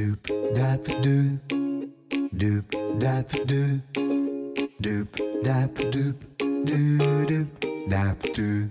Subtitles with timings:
[0.00, 0.24] Doop
[0.56, 1.38] dap doop,
[2.32, 2.64] doop
[2.98, 3.80] dap doop,
[4.80, 5.08] doop
[5.44, 7.46] dap doop, doo doop
[7.86, 8.70] dap doop,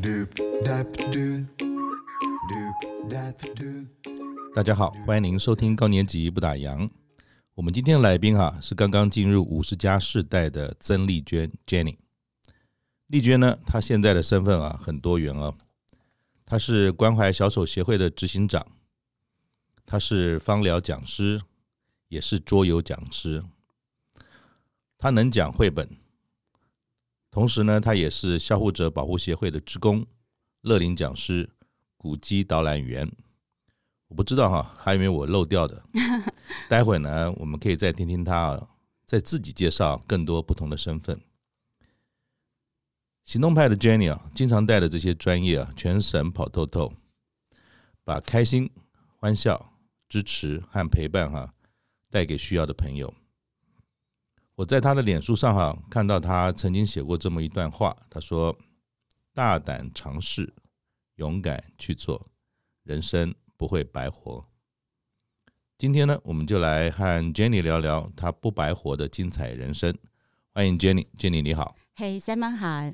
[0.00, 0.28] doop
[0.62, 1.46] dap doop,
[2.48, 3.86] doop dap doop。
[4.54, 6.88] 大家好，欢迎您收听高年级不打烊。
[7.56, 11.96] 我们今天的来宾哈是刚刚进入五十加世代的曾丽娟 Jenny。
[13.08, 15.56] 丽娟呢，她现在的身份啊很多元哦，
[16.46, 18.64] 她是关怀小手协会的执行长。
[19.90, 21.42] 他是芳疗讲师，
[22.06, 23.42] 也是桌游讲师。
[24.96, 25.96] 他能讲绘本，
[27.28, 30.06] 同时呢，他也是消护者保护协会的职工、
[30.60, 31.50] 乐龄讲师、
[31.96, 33.10] 古迹导览员。
[34.06, 35.82] 我不知道哈，还有没有我漏掉的？
[36.70, 38.68] 待会呢，我们可以再听听他
[39.04, 41.20] 再自己介绍更多不同的身份。
[43.24, 46.92] 行动派的 Jenny 啊，经常带着这些专业啊，全省跑透透，
[48.04, 48.70] 把开心、
[49.16, 49.69] 欢笑。
[50.10, 51.54] 支持和陪伴哈，
[52.10, 53.14] 带给需要的朋友。
[54.56, 58.54] 我在他的脸书上哈看到他曾经写过这么一段话，他说
[59.32, 60.52] ：“大胆尝试，
[61.14, 62.26] 勇敢去做，
[62.82, 64.44] 人生不会白活。”
[65.78, 69.96] 今天呢，我们就来和 Jenny 聊聊他不白活的精彩人生。
[70.52, 71.76] 欢迎 Jenny，Jenny 你好。
[71.94, 72.92] 嘿，Simon 好。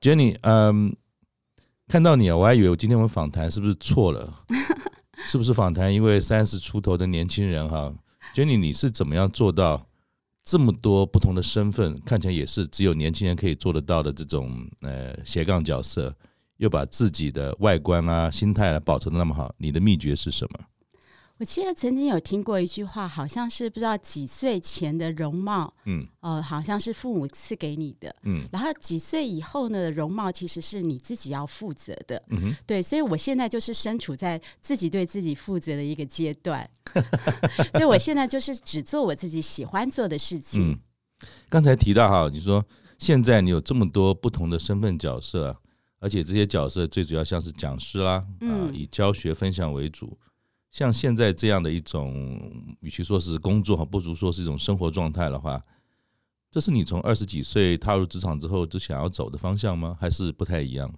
[0.00, 0.96] Jenny，嗯，
[1.88, 4.46] 看到你啊，我还以为我今天我们访谈是不是错了？
[5.24, 7.92] 是不是访谈一位三十出头的年轻人哈
[8.34, 9.86] ？Jenny，你是怎么样做到
[10.42, 12.00] 这么多不同的身份？
[12.00, 16.14] 看起来也是只有年轻人可以做得到的这种呃斜杠角色，
[16.56, 20.60] 又把自己的外观啊、心态啊保持的那么好，你的秘诀是什么？
[21.38, 36.68] 我记得曾经有听过一句话，好像是不知道几岁前的容貌，嗯，呃，好像是父母赐给你的，嗯，然后几岁以后呢，容貌其实是你自己要负责的，嗯哼，对，所以我现在就是身处在自己对自己负责的一个阶段，
[37.74, 40.72] 所以我现在就是只做我自己喜欢做的事情。
[40.72, 40.78] 嗯，
[41.48, 42.64] 刚才提到哈，你说
[42.98, 45.56] 现在你有这么多不同的身份角色，
[46.00, 50.18] 而且这些角色最主要像是讲师啦，啊，以教学分享为主。
[50.78, 52.40] 像现在这样的一种，
[52.78, 55.60] 与其说是工作哈，不如说是一种生活状态的话，
[56.52, 59.98] 这是你从二十几岁踏入职场之后就想要走的方向吗？
[60.00, 60.88] 还是不太一样？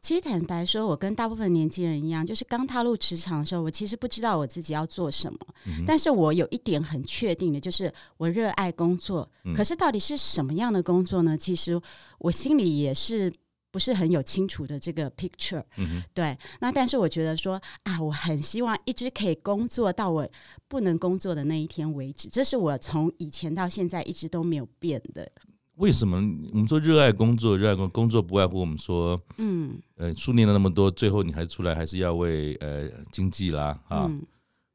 [0.00, 5.38] 其实坦白说，我跟大部分年轻人一样，就是刚踏入职场的时候，我其实不知道我自己要做什么。
[5.64, 9.28] 嗯、但是我有一点很确定的，就是我热爱工作。
[9.42, 11.36] 嗯、可是到底是什么样的工作呢？
[11.36, 11.80] 其实
[12.20, 13.32] 我心里也是。
[13.76, 16.34] 不是很有清楚的这个 picture，嗯，对。
[16.60, 20.26] 那但是我觉得说啊，我很希望一直可以工作到我
[20.66, 25.30] 不能工作的那一天为止，这是我从以前到现在一直都没有变的。
[25.74, 26.16] 为什么
[26.52, 27.54] 我们说热爱工作？
[27.54, 34.24] 热爱工工作不外乎我们说，嗯，呃，书念了那么多，最后你还出来还是要为呃经济啦啊，嗯、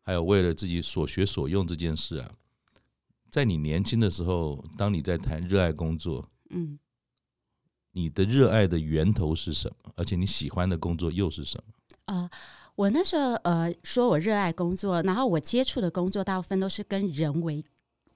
[0.04, 2.30] 还有为了自己所学所用这件事啊。
[3.32, 6.78] 在你年轻的时候，当你在谈热爱工作，嗯。
[7.94, 9.91] 你的热爱的源头是什么？
[9.96, 11.74] 而且你喜欢的工作又是什么？
[12.06, 12.29] 呃，
[12.75, 17.63] 我那时候呃说我热爱工作，然后我接触的工作大部分都是跟人为，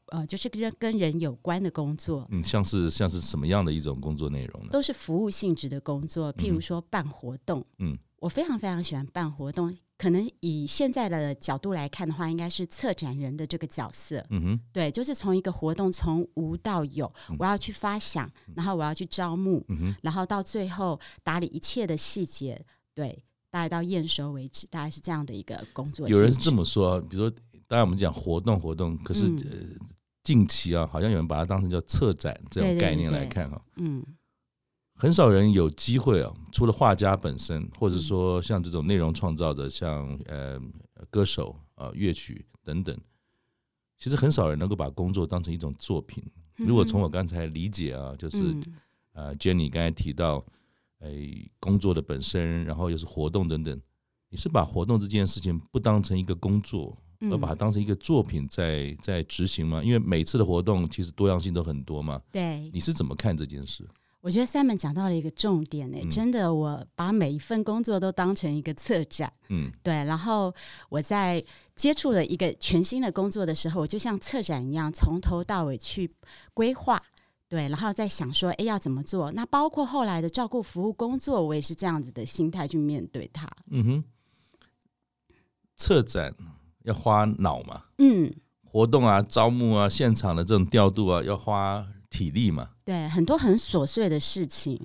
[0.07, 2.27] 呃，就是跟跟人有关的工作。
[2.31, 4.69] 嗯，像是像是什么样的一种工作内容呢？
[4.71, 7.63] 都是服务性质的工作，譬如说办活动。
[7.79, 9.75] 嗯，我非常非常喜欢办活动。
[9.97, 14.25] 可能以现在的角度来看的话，应该是策展人的这个角色。
[14.29, 22.61] 嗯哼，对，就是从一个活动从无到有，我要去发想，然后我要去招募，嗯哼，然后到最后打理一切的细节，
[22.94, 26.09] 对，大概到验收为止，大概是这样的一个工作。
[26.09, 29.88] 有人是这么说，比如说，当然我们讲活动活动，可是、嗯呃、
[30.23, 34.05] 近期啊，好像有人把它当成叫策展这种概念来看哈，嗯。
[34.97, 40.57] 很少人有机会啊，除了画家本身，或者说像这种内容创造的，像呃
[41.09, 42.97] 歌手啊、乐曲等等，
[44.00, 46.23] 其实很少人能够把工作当成一种作品。
[46.55, 48.38] 如果从我刚才理解啊，就是
[49.11, 50.44] 呃 Jenny 刚才提到，
[51.00, 51.09] 哎，
[51.59, 53.81] 工作的本身，然后又是活动等等，
[54.29, 56.97] 你是把活动这件事情不当成一个工作，
[57.29, 59.84] 而把它当成一个作品在在执行吗？
[59.84, 62.22] 因为每次的活动其实多样性都很多嘛。
[62.31, 63.85] 对，你是怎么看这件事？
[64.25, 69.93] 我觉得 Simon 讲到了一个重点呢，真的，我把每一份工作都当成一个策展，嗯，对。
[69.93, 70.51] 然后
[70.89, 71.45] 我在
[71.75, 76.11] 接触了一个全新的工作的时候，我就像策展一样，从头到尾去
[76.55, 76.99] 规划，
[77.47, 79.31] 对，然后再想说，哎，要怎么做？
[79.33, 83.47] 那包括后来的照顾服务工作，我也是这样子的心态去面对它。
[83.69, 84.03] 嗯哼，
[85.78, 86.33] 策展
[86.81, 88.33] 要花脑嘛，嗯，
[88.63, 91.85] 活动啊、招募啊、现场的这种调度啊，要花。
[92.16, 94.79] 体力嘛，对，很多很琐碎的事情，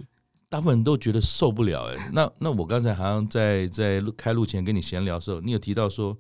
[0.49, 2.11] 大部分人都觉得受不了哎。
[2.12, 6.19] 那那我刚才好像在在开录前跟你闲聊的时候，你有提到说，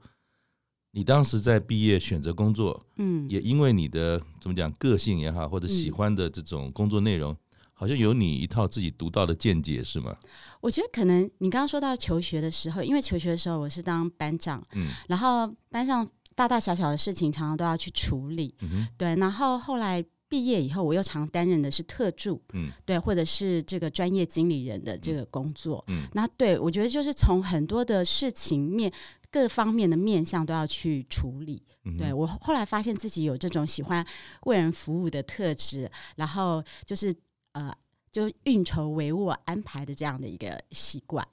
[0.92, 7.36] 你当时在毕业选择工作，嗯，也因为你的怎么讲个性也好，或者喜欢的这种工作内容，嗯、
[7.72, 10.16] 好像有你一套自己独到的见解，是吗？
[10.60, 18.54] 我觉得可能你刚刚说到求学的时候，因为求学的时候我是当班长，嗯，然后班上大大小小的事情常常都要去处理，
[18.96, 20.04] 对，然后后来。
[20.30, 28.90] 毕业以后，我又常担任的是特助，嗯，对，或者是这个专业经理人的这个工作，嗯，那对我觉得就是从很多的事情面
[29.28, 31.60] 各方面的面向都要去处理。
[31.84, 34.06] 嗯、对我后来发现自己有这种喜欢
[34.42, 37.12] 为人服务的特质，然后就是
[37.52, 37.74] 呃，
[38.12, 41.26] 就运筹帷幄安排的这样的一个习惯。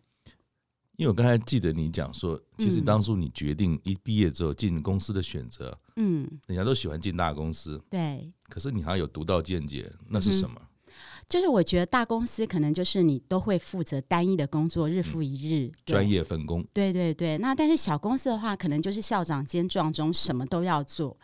[0.98, 10.56] 因为我刚才记得你讲说，其实当初你决定一毕业之后进公司的选择，嗯，人家都喜欢进大公司，对，可是你好像有独到见解，那是什么？
[10.60, 10.68] 嗯
[11.30, 16.66] 就是我觉得大公司可能就是你都会负责单一的工作，日复一日，专业分工。
[16.74, 21.16] 对对对，那但是小公司的话，可能就是校长兼壮中，什么都要做。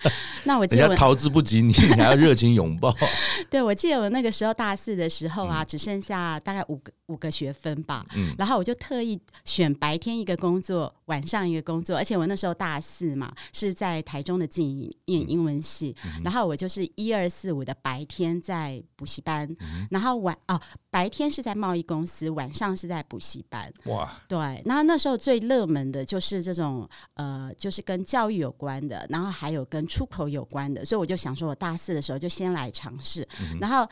[0.44, 2.94] 那我记得我人家逃之不及你，你还要热情拥抱。
[3.48, 8.04] 对，我记得我那个时候大四的时候啊，嗯、只剩下大概五个五个学分吧。
[8.14, 20.60] 嗯，然后我就特意选白天一个工作，晚上一个工作，而且我那时候大四嘛，是在台中的静营念英文系，嗯、然后我就是一二四五的白天在补习班，嗯、然后晚哦
[20.90, 23.72] 白天是在贸易公司，晚上是在补习班。
[23.84, 33.88] 哇，对，那那时候最热门的就是这种呃，就是跟教育有关的，然后还有跟出口有关的，所以我就想说，我大四的时候就先来尝试，嗯、然后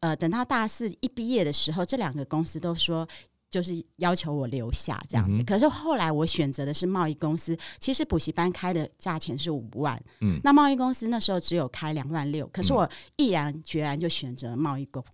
[0.00, 3.06] 呃，等到大四一毕业的时候，这两个公司都说
[3.50, 5.38] 就是要求我留下这样子。
[5.38, 15.04] 嗯、可是后来我选择的是贸易公司，其实补习班开的价钱是五万，嗯，那贸易公司那时候只有开两万六，可是我毅然决然就选择了贸易公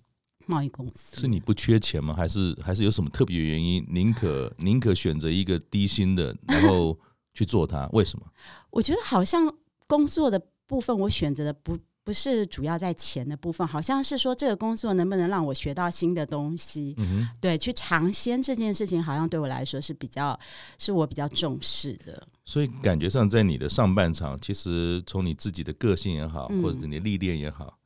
[0.47, 1.21] 贸易公司。
[1.21, 2.15] 是你不缺钱吗？
[2.15, 3.85] 还是还是有什么特别原因？
[3.89, 6.97] 宁可宁可选择一个低薪的，然后
[7.35, 7.89] 去做它？
[7.93, 8.27] 为什么？
[8.71, 9.53] 我觉得好像。
[9.87, 20.39] 工作的部分，我选择的不不是主要在钱的部分，好像是说这个工作能不能让我学到新的东西，嗯，对，去尝鲜这件事情，好像对我来说是比较
[20.79, 22.27] 是我比较重视的。
[22.45, 27.79] 所以感觉上，在你的上半场，其实从你自己的个性也好，或者你的历练也好，嗯、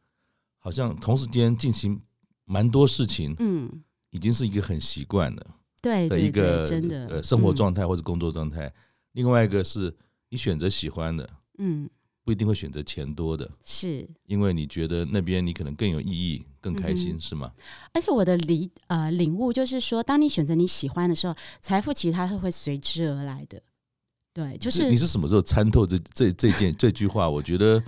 [0.59, 1.99] 好像同时间进行
[2.45, 5.47] 蛮多事情，嗯，已经是一个很习惯了，
[5.81, 8.67] 对的一个真的呃生活状态或者工作状态。
[8.67, 8.75] 嗯、
[9.13, 9.97] 另外一个是
[10.29, 11.27] 你选择喜欢的。
[11.63, 11.89] 嗯，
[12.25, 17.53] 不一定会选择钱多的，是因为你觉得那边你可能更有意义、更开心，嗯、是吗？
[17.93, 23.63] 而且我的理呃领悟就是说，当你选择你喜欢的时候，财富其实它是会随之而来的。
[24.33, 27.29] 对，就是你是什么时候参透这这这件这句话？
[27.29, 27.83] 我觉得，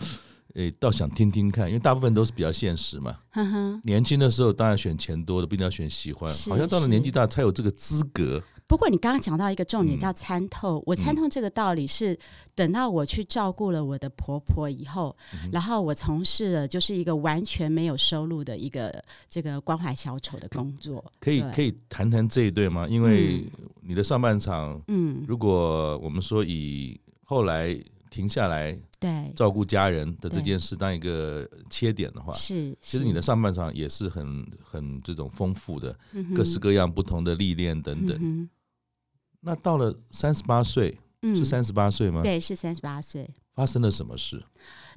[0.54, 3.16] 诶，倒想听听看，因为大部分都是比较现实嘛。
[3.30, 8.42] 呵呵年轻的时候当然选钱多的，不一定要选喜欢，好像到了年纪大才有这个资格。
[8.72, 12.18] 不过你刚刚讲到一个重点叫参透，嗯、我参透这个道理是
[12.54, 18.90] 等到我去照顾了我的婆婆以后，嗯、然后我从事了就是一个完全没有收入的一个
[19.28, 21.04] 这个关怀小丑的工作。
[21.20, 22.88] 可以可以谈谈这一对吗？
[22.88, 23.44] 因为
[23.82, 27.78] 你的上半场，嗯，如果我们说以后来
[28.08, 29.30] 停下来对。
[29.36, 35.94] 照顾家人的这件事当一个切点的话，是其实你的上半场也是很很这种丰富的，
[36.34, 38.18] 各式各样不同的历练等等。
[38.18, 38.48] 嗯
[39.42, 42.22] 那到了三十八岁，嗯、是三十八岁吗？
[42.22, 43.28] 对，是三十八岁。
[43.54, 44.42] 发生了什么事？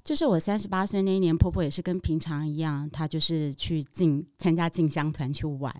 [0.01, 5.75] 就是我三十八岁那一年，婆婆也是跟平常一样，她就是去进参加进香团去玩，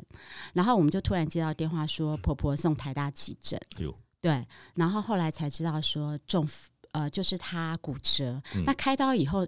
[0.52, 3.58] 然后我们就突然接到电话说婆婆送台大急诊。
[3.78, 6.46] 哎呦，对，然后后来才知道说中
[6.92, 9.48] 呃，就是她骨折，嗯、那开刀以后，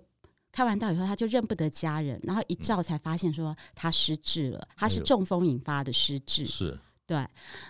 [0.53, 6.45] 开完刀以后，她就认不得家人，然后一照才发现说她失智了，她是中风引发的失智。
[6.45, 7.27] 是、哎，对，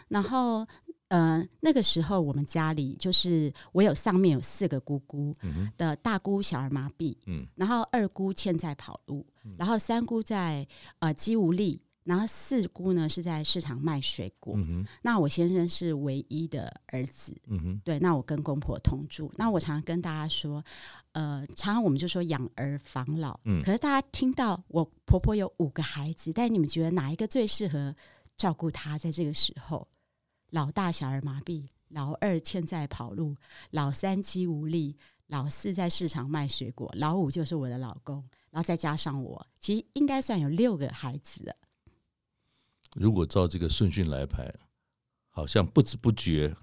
[0.09, 0.67] 然后。
[1.09, 5.33] 呃，那个时候我们家里就是我有上面有四个姑姑
[5.77, 10.67] 的大姑小儿麻痹，嗯，然后二姑欠债跑路，嗯、然后三姑在
[10.99, 14.57] 呃肌无力，然后四姑呢是在市场卖水果。
[15.01, 17.33] 那我先生是唯一的儿子，
[17.85, 19.31] 对，那我跟公婆同住。
[19.37, 20.61] 那我常常跟大家说，
[21.13, 27.95] 呃，常常我们就说养儿防老，嗯，可是大家听到我婆婆有五个孩子，但你们觉得哪一个最适合
[28.35, 29.87] 照顾她在这个时候？
[30.51, 33.35] 老大小儿麻痹，老二欠债跑路，
[33.71, 34.95] 老三肌无力，
[35.27, 41.55] 老四在市场卖水果，老五就是我的老公，然后再加上我，其实应该算有六个孩子了。
[42.95, 44.49] 如果照这个顺序来排，
[45.29, 46.55] 好像不知不觉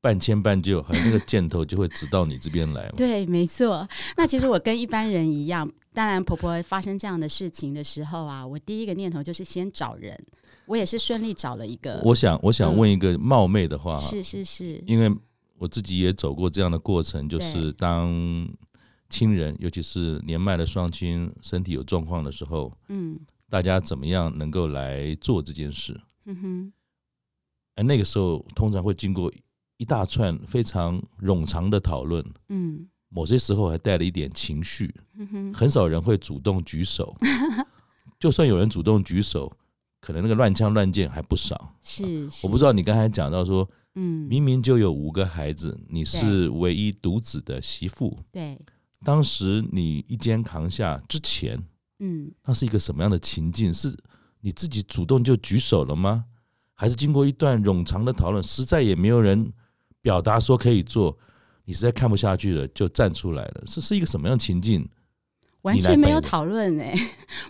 [0.00, 2.88] 半迁半就，好像那个箭头就会指到你这边来。
[2.96, 3.86] 对，没错。
[4.16, 10.18] 那其实我跟一般人一样，当然婆婆发生这样的事情的时候啊，我第一个念头就是先找人。
[10.66, 12.00] 我也是顺利找了一个。
[12.04, 15.10] 我想，我想问一个冒昧的话，是是是，因为
[15.58, 18.48] 我自己也走过这样的过程，就是当
[19.08, 26.00] 亲人，尤其是年迈的双亲身体有状况的时候，嗯，大家怎么样能够来做这件事？
[26.24, 26.72] 嗯哼，
[27.74, 29.30] 哎，那个时候通常会经过
[29.76, 37.14] 一大串非常冗长的讨论，嗯，某些时候还带了一点情绪，嗯哼，很少人会主动举手，
[38.18, 39.52] 就算有人主动举手。
[40.02, 42.44] 可能那个乱枪乱箭还不少，是，是。
[42.44, 48.58] 我不知道你刚才讲到说，嗯，明明就有五个孩子，你是唯一独子的媳妇，对。
[49.04, 51.56] 当时你一肩扛下之前，
[52.00, 53.72] 嗯，那是一个什么样的情境？
[53.72, 53.96] 是
[54.40, 56.24] 你自己主动就举手了吗？
[56.74, 59.52] 还是经过一段冗长的讨论，实在也没有人
[60.00, 61.16] 表达说可以做，
[61.64, 63.62] 你实在看不下去了，就站出来了？
[63.66, 64.88] 是是一个什么样的情境？
[65.62, 66.94] 完全没有讨论哎，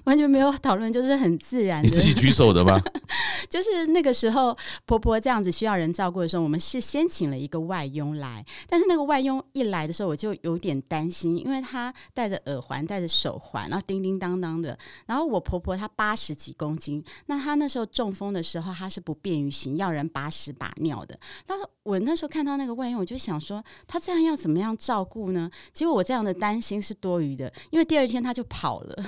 [0.05, 1.83] 完全没有讨论，就是很自然。
[1.83, 2.81] 你自己举手的吗？
[3.51, 8.45] 就是那个时候，婆婆这样子需要人照顾的时候，我们是先请了一个外佣来。
[8.69, 14.79] 但是那个外佣一来的时候，我就有点担心，因为她戴着耳环、戴着手环，然后叮叮当当的。
[15.07, 21.19] 然后我婆婆她八十几公斤，那她那时候中风的时候，她是不便于行，要人把屎把尿的。
[21.47, 25.51] 然后我那时候看到那个外佣，我就想说，她这样要怎么样照顾呢？
[25.73, 29.05] 结果我这样的担心是多余的，因为第二天他就跑了，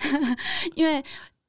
[0.76, 1.02] 因为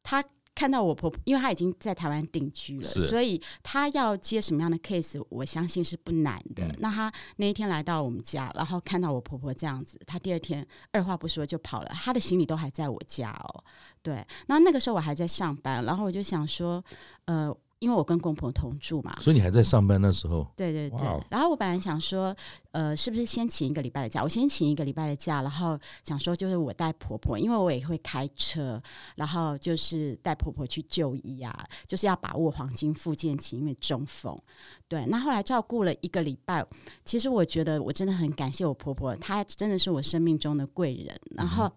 [0.04, 0.24] 他。
[0.58, 6.66] 看到我婆婆，因为她已经在台湾定居了，所以她要接什么样的 case，我相信是不难的。
[6.66, 13.62] 嗯、那她那一天来到我们家，然后看到我婆婆这样子，她第二天二话不说就跑了，她的行李都还在我家哦。
[14.02, 16.82] 对，那那个时候我还在上班，然后我就想说，
[17.25, 17.54] 呃。
[17.79, 20.48] 因为我跟公婆同住嘛，所以你还在上班那时候。
[20.55, 21.08] 对对对。
[21.08, 22.36] Wow 然后我本来想说，
[22.72, 24.24] 呃，是不是先请一个礼拜的假？
[24.24, 28.82] 我先请一个礼拜的假，然后想说就是我带婆婆，因为我也会开车，
[29.15, 31.53] 然后就是带婆婆去就医啊，
[31.86, 34.38] 就是要把握黄金复健期，因为中风。
[34.88, 36.65] 对，那后来照顾了一个礼拜，
[37.03, 41.20] 其实我觉得我真的很感谢我婆婆，她真的是我生命中的贵人。
[41.36, 41.72] 然后。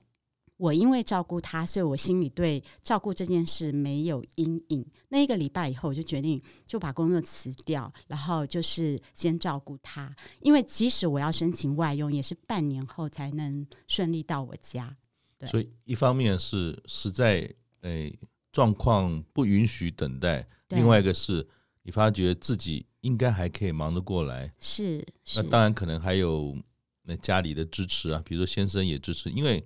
[0.59, 4.85] 我因为照顾他，所以我心里对照顾这件事没有阴影。
[5.09, 10.15] 那一个礼拜以后，我就决定就把工作辞掉，然后就是先照顾他。
[10.41, 14.95] 因为即使我要申请外佣，也是半年后才能顺利到我家。
[15.39, 17.43] 对，所以一方面是实在
[17.83, 18.19] 诶、欸、
[18.51, 21.47] 状况不允许等待，另外一个是
[21.85, 24.53] 你发觉自己应该还可以忙得过来。
[24.59, 26.59] 是，是那当然可能还有
[27.05, 29.65] 那家里的支持啊，比如说先生也支持，因为。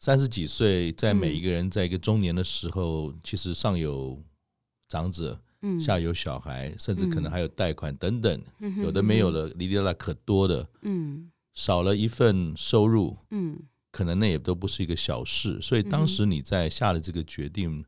[0.00, 4.22] 三十几岁，在每一个人在一个中年的时候，嗯、其实上有
[4.88, 13.58] 长者，嗯、下有小孩，甚至可能还有贷款等等，嗯、有的没有了，哩哩啦啦可多的，嗯、少了一份收入，嗯、
[13.90, 15.60] 可能那也都不是一个小事。
[15.60, 17.84] 所以当时你在下了这个决定，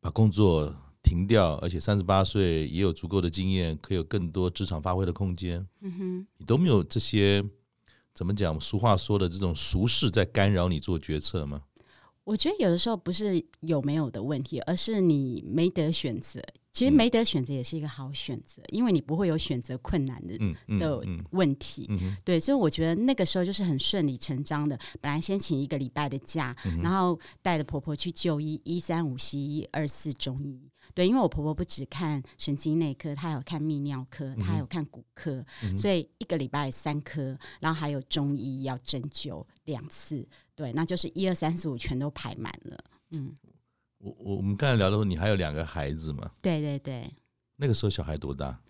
[0.00, 7.44] 把工作停掉，而且三十八岁也有足够的经验，可以有更多职场发挥的空间，嗯、哼你都没有这些。
[8.18, 8.60] 怎么讲？
[8.60, 11.62] 俗话说的这种俗事在干扰你做决策吗？
[12.24, 16.42] 我觉得有的时候不是有没有的问题，而是你没得选择。
[16.72, 20.36] 其实没得选择也是一个好选择，因为你不会有选择困难的
[20.80, 21.88] 的问题。
[22.24, 24.76] 对，所以我觉得那个时候就是很顺理成章的。
[25.00, 30.68] 本来先请一个礼拜的假，嗯、然后带着婆婆去就医，一三五西医，二四中医。
[30.98, 40.26] 对，因为我婆婆不只看神经内科，她还有看泌尿科，她还有看骨科，嗯、所以一个礼拜三科，然后还有中医要针灸两次，
[40.56, 42.76] 对，那就是一二三四五全都排满了。
[43.10, 43.32] 嗯，
[43.98, 46.28] 我我我们刚才聊的时候，你还有两个孩子嘛？
[46.42, 47.08] 对对对，
[47.54, 48.60] 那个时候小孩多大？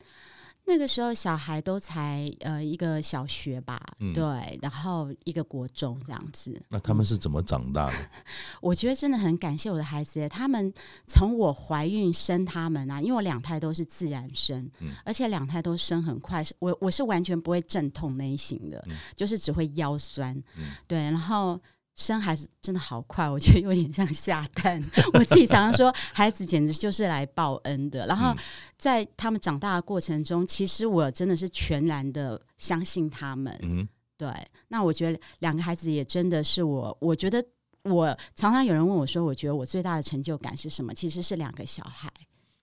[0.68, 6.60] 那个时候小孩都才呃一个小学吧，嗯、对，然后一个国中这样子。
[6.68, 7.92] 那他们是怎么长大的？
[7.94, 8.06] 嗯、
[8.60, 10.70] 我觉得真的很感谢我的孩子，他们
[11.06, 21.58] 从我怀孕生他们啊，因为我两胎都是自然生，嗯、而且两胎都生很快，我我是完全不会阵痛那一型的，嗯、就是只会腰酸，嗯、对，然后。
[21.98, 24.80] 生孩子真的好快，我觉得有点像下蛋。
[25.14, 28.06] 我自己常常说，孩子简直就是来报恩的。
[28.06, 28.32] 然后
[28.76, 33.52] 在他们长大的过程中，其实我真的是全然的相信他们。
[33.62, 34.30] 嗯，对。
[34.68, 37.44] 那我觉得两个孩子也真的是我，我觉得
[37.82, 40.94] 我常常有人问我说，我觉得我最大的成就感是什么？
[40.94, 42.08] 其实是两个小孩。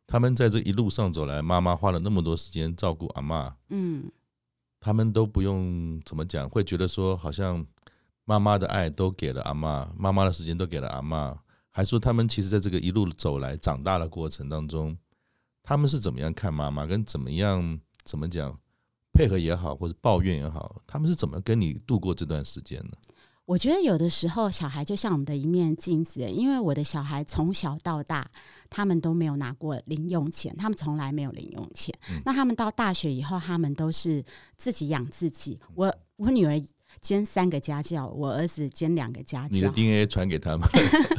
[0.08, 3.54] 他们在这一路上走来，妈妈花了那么多时间照顾阿妈。
[3.68, 4.10] 嗯，
[4.80, 7.68] 他们都不用怎么讲，会觉得说好像。
[8.26, 11.38] 妈妈的爱都给了阿妈，妈妈的时间都给了阿妈，
[11.70, 14.98] 还说他们其实在这个一路走来长大的过程当中，
[15.64, 18.60] 他们是怎么样看妈妈，跟怎么样怎么讲
[19.14, 22.92] 配合也好，或者抱怨也好，他们是怎么跟你度过这段时间呢？
[23.46, 28.28] 我觉得有的时候小孩就像我们的一面镜子，因为我的小孩从小到大，
[28.72, 31.94] 他们都没有拿过零用钱，他们从来没有零用钱。
[32.10, 34.26] 嗯、那他们到大学以后，他们都是
[34.58, 35.60] 自己养自己。
[35.76, 36.60] 我我女儿
[37.02, 39.50] 兼三个家教，我儿子兼两个家教。
[39.52, 40.68] 你的 DNA 传给他们。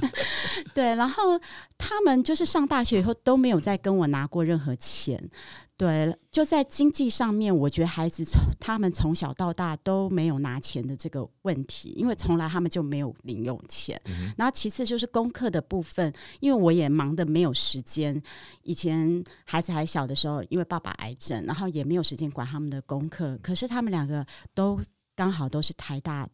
[0.75, 1.39] 对，然后
[1.79, 5.31] 他们就是上大学以后都没有再跟我拿过任何钱。
[5.79, 14.01] 对，就在经济上面，我觉得孩子从他们从小到大都没有拿钱的这个问题，因为从来他们就没有零用钱。
[14.07, 18.21] 嗯、然后其次就是功课的部分，因为我也忙得没有时间。
[18.63, 23.39] 以前孩子还小的时候，因为爸爸癌症，然后也没有时间管他们的功课。
[23.43, 24.81] 可是他们两个都
[25.17, 26.29] 刚好都是台大。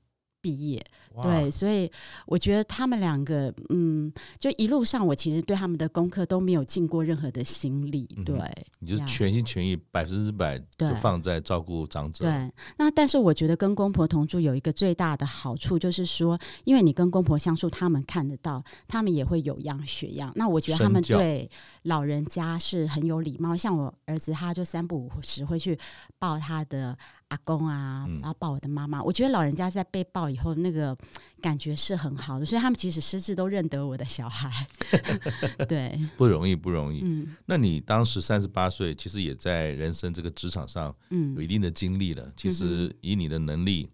[0.45, 0.85] 毕业，
[1.23, 1.89] 对，所以
[2.27, 8.37] 我觉得他们两个，嗯，就一路上我其实对他们的功课都没有尽过任何的心力，对，
[8.81, 12.25] 你就全心全意百分之百都放在照顾长者。
[12.25, 20.33] 对，那但是我觉得跟公婆同住有一个最大的好处，就是说，因为你跟公婆相处，他们看得到，他们也会有样学样。
[20.35, 21.49] 那我觉得他们对
[21.85, 25.79] 老人家是很有礼貌，像我儿子，他就三不五时会去
[26.19, 26.99] 抱他的。
[27.33, 30.95] 阿公啊，然后抱我的妈妈，嗯，我觉得老人家在被抱以后，那个
[31.41, 34.67] 感觉是很好的，所以他们其实失智都认得我的小孩。
[35.67, 37.01] 对，不容易，不容易。
[37.03, 42.31] 嗯，那你当时三十八岁，其实也在人生这个职场上，嗯，有一定的经历了。
[42.37, 43.89] 其实以你的能力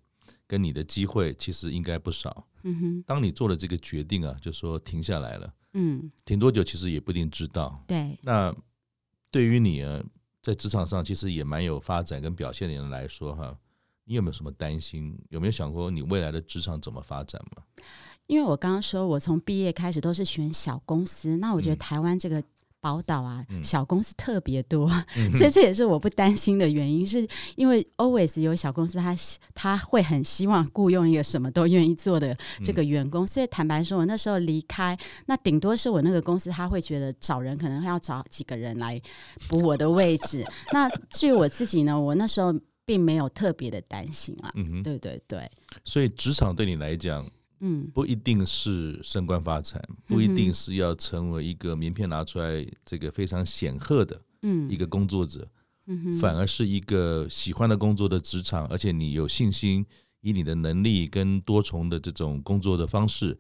[0.49, 2.45] 跟你的机会，其实应该不少。
[2.64, 5.54] 嗯哼，当你做了这个决定啊，就说停下来了。
[5.75, 7.85] 嗯，停多久其实也不一定知道。
[7.87, 8.52] 对，那
[9.30, 10.02] 对于你啊。
[10.48, 13.54] 在职场上，其实也蛮有发展跟表现的人来说，哈，
[14.04, 15.14] 你有没有什么担心？
[15.28, 17.62] 有没有想过你未来的职场怎么发展吗？
[18.28, 22.42] 因为我刚刚说，我从毕业开始都是选小公司，那我觉得台湾这个。
[22.80, 29.14] 宝岛啊，小公司特别多，嗯，所以这也是我不担心的原因，是因为 always 有小公司他，
[29.54, 39.00] 他他会很希望雇佣一个什么都愿意做的这个员工，所以坦白说，我那时候离开，那顶多是我那个公司他会觉得找人可能要找几个人来
[39.49, 40.44] 补我的位置。
[40.73, 42.54] 那至于我自己呢，我那时候
[42.85, 45.50] 并没有特别的担心啊，嗯，对对对，
[45.85, 47.28] 所以职场对你来讲。
[47.60, 54.20] 嗯，不一定是升官发财，不一定是要成为一个名片拿出来这个非常显赫的，
[54.70, 55.48] 一个工作者，
[55.87, 59.85] 嗯，反而是一个喜欢的工作的职场，而且你有信心，
[60.20, 63.38] 以你的能力跟多重的这种工作的方式，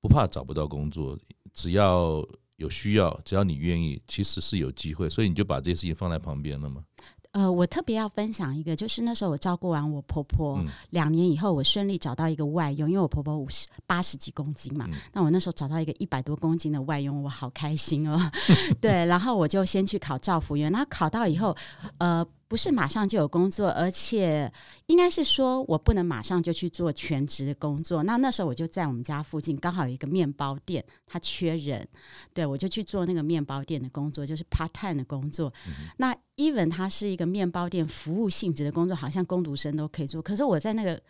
[0.00, 1.18] 不怕找不到工作，
[1.52, 6.84] 只要有需要，只要你愿意，其实是有机会，所以你就把这些事情放在旁边了吗？
[7.32, 18.18] 呃，我特别要分享一个，就是那时候我照顾完我婆婆，嗯、两年以后，我顺利找到一个外佣，因为我婆婆五十八十几公斤嘛，嗯，那我那时候找到一个一百多公斤的外佣，我好开心哦。
[18.80, 21.56] 对，然后我就先去考照服员，那考到以后，
[21.98, 22.26] 呃。
[22.52, 24.52] 不是马上就有工作，而且
[24.84, 28.02] 应该是说我不能马上就去做全职的工作。
[28.02, 31.88] 那那时候我就在我们家附近，刚好有一个面包店，他缺人，
[32.34, 35.50] 对，我就去做那个面包店的工作，就是 part time 的工作。
[35.66, 40.20] 嗯、那 even 它是一个面包店服务性质的工作，好像工读生都可以做。
[40.20, 41.00] 可是我在那个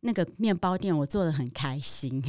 [0.00, 2.22] 那个面包店，我做的很开心。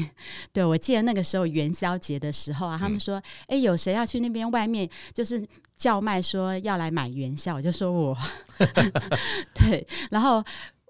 [0.51, 3.15] 对，我记得那个时候元宵节的时候啊，他们说
[3.47, 5.47] ：“哎、嗯，有谁要去那边外面？”就是。
[5.81, 8.15] 叫卖说要来买元宵，我就说我
[9.55, 10.43] 对，然后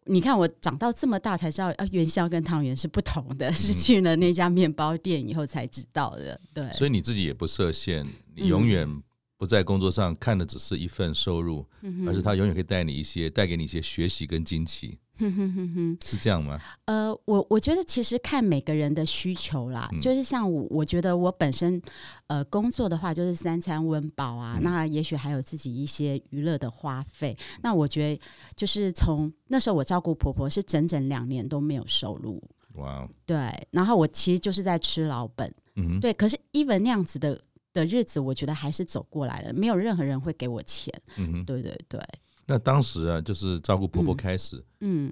[0.04, 6.38] 你看我长到这么大才知道，啊，元宵跟汤圆是不同的，是去了那家面包店以后才知道的。
[6.54, 9.02] 对，所以你自己也不设限，你永远
[9.38, 14.98] 不在工作上看的只是一份收入，嗯、而是他永远可以带你一些，带给你一些学习跟惊奇。
[15.22, 16.60] 哼哼哼哼，是这样吗？
[16.86, 21.80] 呃，我我觉得其实看每个人的需求啦，嗯、就是像我，我觉得我本身
[22.28, 27.38] 呃工作的话，就是三餐温饱啊，嗯、那也许还有自己一些娱乐的花费。
[27.62, 28.22] 那我觉得
[28.56, 32.42] 就是从那时候我照顾婆婆是整整两年都没有收入，
[32.74, 36.14] 哇，对，然后我其实就是在吃老本，嗯，对。
[36.14, 37.40] 可是 even 那样子的
[37.74, 42.02] 的日子，我觉得还是走过来了，没有任何人会给我钱，嗯，对对对。
[42.48, 45.12] 那当时啊，就是照顾婆婆开始，嗯，嗯，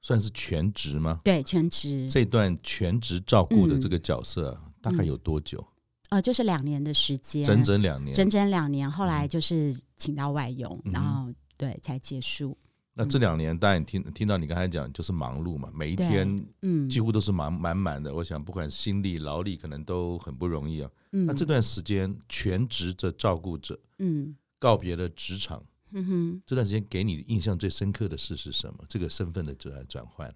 [0.00, 1.20] 算是全职吗？
[1.22, 2.08] 对，全职。
[2.08, 5.64] 这段全职照顾的这个角色，啊嗯，大概有多久？
[6.10, 8.90] 呃，就是两年的时间，整整两年，整整两年。
[8.90, 12.56] 后来就是请到外佣，嗯，然后对才结束。
[12.94, 18.12] 那这两年，当然听听到你刚才讲，就是忙碌嘛，每一天，嗯，几乎都是忙满满的。
[18.12, 20.90] 我想，不管心力劳力，可能都很不容易啊。
[21.12, 25.62] 嗯，那这段时间全职的照顾者，嗯，告别了职场。
[25.92, 28.84] 嗯哼，这段时间给你印象最深刻的事是什么？
[28.88, 30.34] 这个身份的转转换，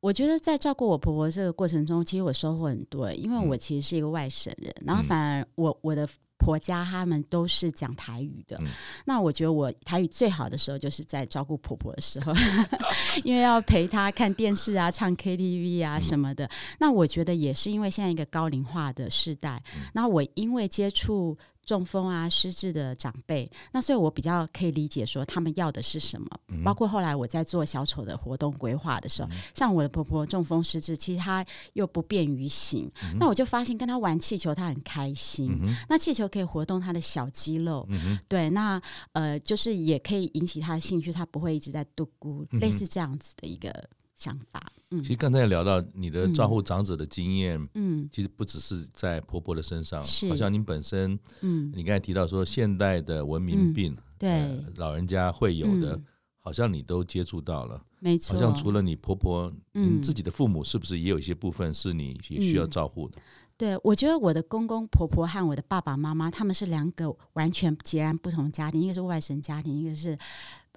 [0.00, 6.08] 我觉得在照顾我婆婆这个过程中，其实我收获很多，因为我其实是一个外省人，嗯、然后反而我我的。
[6.38, 8.66] 婆家他们都是讲台语的，嗯、
[9.06, 12.34] 那我觉得我台语最好的时候就是在照顾婆婆的时候，
[13.24, 16.44] 因为要陪她看电视啊、唱 KTV 啊什么的。
[16.44, 21.36] 嗯、那我觉得也是因为现在一个高龄化的时代，那、嗯、我因为接触。
[21.66, 26.28] 中风啊，失智的长辈，那所以我比较可以理解说他们要的是什么。
[26.48, 35.50] 嗯、包括后来我在做小丑的活动规划的时候，嗯、像我的婆婆中风失智，其实她又不便于行，嗯、那我就发现跟她玩气球，她很开心。
[35.60, 38.80] 嗯、那气球可以活动她的小肌肉，嗯、对，那
[39.12, 43.72] 呃，就是也可以引起她的兴趣，她不会一直在嘟咕，嗯、类似这样子的一个
[44.14, 44.72] 想法。
[44.90, 50.28] 嗯，其实刚才聊到你的照顾长者的经验，嗯，其实不只是在婆婆的身上，是。
[50.28, 56.04] 好像您本身，嗯，你刚才提到说现代的文明病，嗯、对、呃，老人家会有的，嗯、
[56.38, 58.34] 好像你都接触到了，没错。
[58.34, 63.16] 好像除了你婆婆，嗯，自己的父母是不是也有一些部分是你也需要照顾的？
[63.16, 63.22] 嗯、
[63.56, 70.16] 对，我觉得我的公公婆婆和我的爸爸妈妈，他们是两个完全截然不同的家庭，一个是外省家庭，一个是。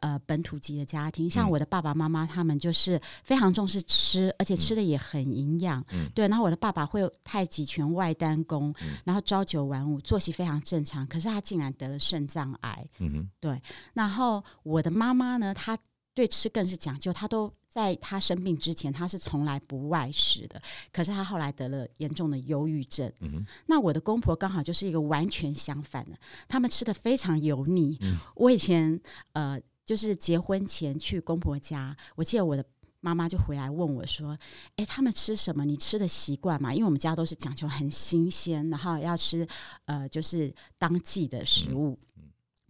[0.01, 5.83] 呃，本土籍的家庭，像我的爸爸妈妈，他们就是非常重视吃，而且吃的也很营养。
[5.91, 6.27] 嗯，对。
[6.27, 11.05] 然后我的爸爸会有太极拳外丹功，嗯、然后朝九晚五，作息非常正常。
[11.07, 12.87] 可是他竟然得了肾脏癌。
[12.99, 13.61] 嗯哼，对。
[13.93, 15.77] 然后我的妈妈呢，她
[16.13, 20.61] 对吃更是讲究，她都在她生病之前，她是从来不外食的。
[20.91, 23.11] 可是她后来得了严重的忧郁症。
[23.21, 27.97] 嗯哼，那我的公婆刚好就是一个完全相反的，他们吃的非常油腻。
[28.01, 28.99] 嗯、我以前
[29.33, 29.59] 呃。
[29.89, 32.63] 就是结婚前去公婆家，我记得我的
[32.99, 34.37] 妈妈就回来问我说
[34.77, 35.65] ：“哎，他们吃什么？
[35.65, 36.71] 你吃的习惯吗？
[36.71, 39.47] 因为我们家都是讲究很新鲜，然后要吃
[39.85, 42.08] 呃，就是当季的食物。”嗯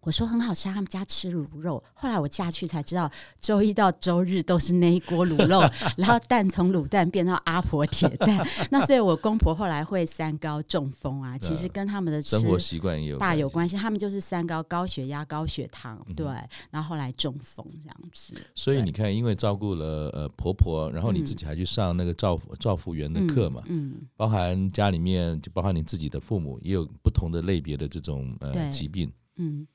[0.01, 1.83] 我说很好吃，他们家吃卤肉。
[1.93, 3.09] 后来我嫁去才知道，
[3.39, 5.61] 周一到周日都是那一锅卤肉，
[5.97, 8.47] 然后蛋从卤蛋变到阿婆铁蛋。
[8.71, 13.75] 那所以，我公婆后来会三高中风啊，其实跟他们的生活习惯也有大有关系。
[13.75, 16.25] 他们就是三高：高血压、高血糖，对。
[16.71, 18.33] 然后后来中风这样子。
[18.55, 29.67] 所以你看，因为照顾了呃婆婆，然后你自己还去上那个照照护员的课嘛，嗯，包含家里面就包含你自己的父母也有不同的类别的这种呃疾病，嗯。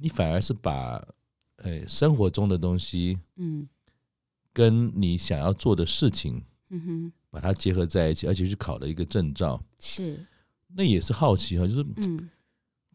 [0.00, 0.94] 你反而是把，
[1.56, 3.68] 呃、欸，生活中的东西，嗯，
[4.52, 10.26] 跟你想要做的事情，嗯哼，把它结合在一起，而且去考了一个证照，是，
[10.74, 12.30] 那也是好奇哈，就是，嗯，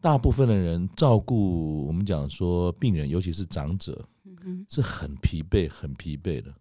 [0.00, 6.52] 大部分的人照顾我们讲说病人，尤其是长者，嗯哼，是很疲惫、很疲惫的，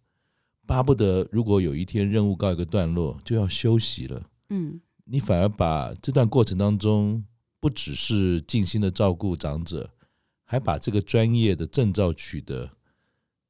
[0.68, 7.26] 巴不得如果有一天任务告一个段落，就要休息了，嗯，你反而把这段过程当中，
[7.60, 9.90] 不只是尽心的照顾长者。
[10.46, 12.72] 还把这个专业的证照取得，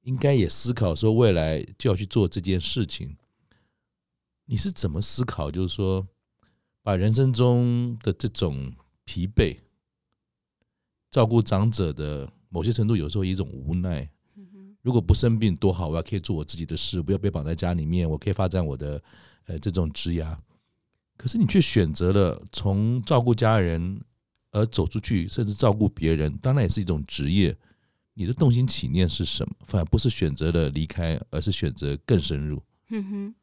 [0.03, 3.17] 应该也思考说未来就要去做这件事情。
[4.45, 5.51] 你是怎么思考？
[5.51, 6.07] 就是说，
[6.81, 9.57] 把人生中的这种疲惫，
[11.11, 14.09] 照顾长者的某些程度，有时候一种无奈。
[14.81, 19.03] 如果不生病多好，我要可以做我自己的事，不要被绑在家里面，我可以发展我的
[19.47, 20.37] 呃这种职涯。
[21.17, 24.01] 可是你却选择了从照顾家人。
[24.55, 27.55] 而走出去，甚至照顾别人，当然也是一种职业。
[28.13, 29.53] 你的动心起念是什么？
[29.67, 32.63] 反而不是选择了离开，而是选择更深入。
[32.89, 33.35] 嗯哼。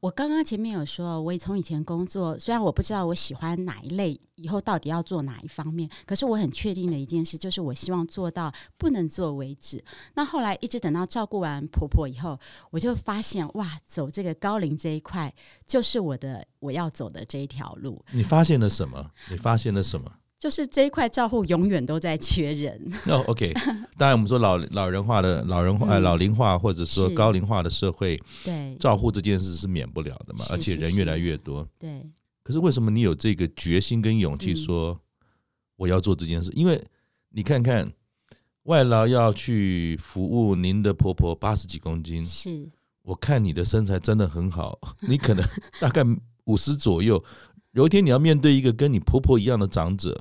[0.00, 9.82] 我刚刚前面有说，我也从以前工作，虽然我不知道我喜欢哪一类，以后到底要做哪一方面，可是我很确定的一件事，就是我希望做到不能做为止。
[10.14, 12.38] 那后来一直等到照顾完婆婆以后，
[12.70, 18.04] 我就发现，哇，走这个高龄这一块，就是我的我要走的这一条路。
[18.12, 19.10] 你发现了什么？
[19.30, 20.12] 你发现了什么？
[20.44, 22.78] 就是这一块照护永远都在缺人。
[23.06, 23.50] 那、oh，OK，
[23.96, 31.66] 当然我们说老老人化的老人化、嗯、老龄化或者说高龄化的社会，对照护这件事是免不了的嘛，而且人越来越多。
[31.78, 32.06] 对，
[32.42, 35.00] 可是为什么你有这个决心跟勇气说
[35.76, 36.50] 我要做这件事？
[36.50, 36.78] 嗯、因为
[37.30, 37.90] 你看看
[38.64, 42.68] 外劳要去服务您的婆婆八十几公斤，是
[43.00, 44.78] 我看你的身材真的很好，
[45.08, 45.42] 你可能
[45.80, 46.02] 大概
[46.44, 47.24] 五十左右，
[47.72, 50.14] 有一天你要面对一个跟你婆婆一样的长者。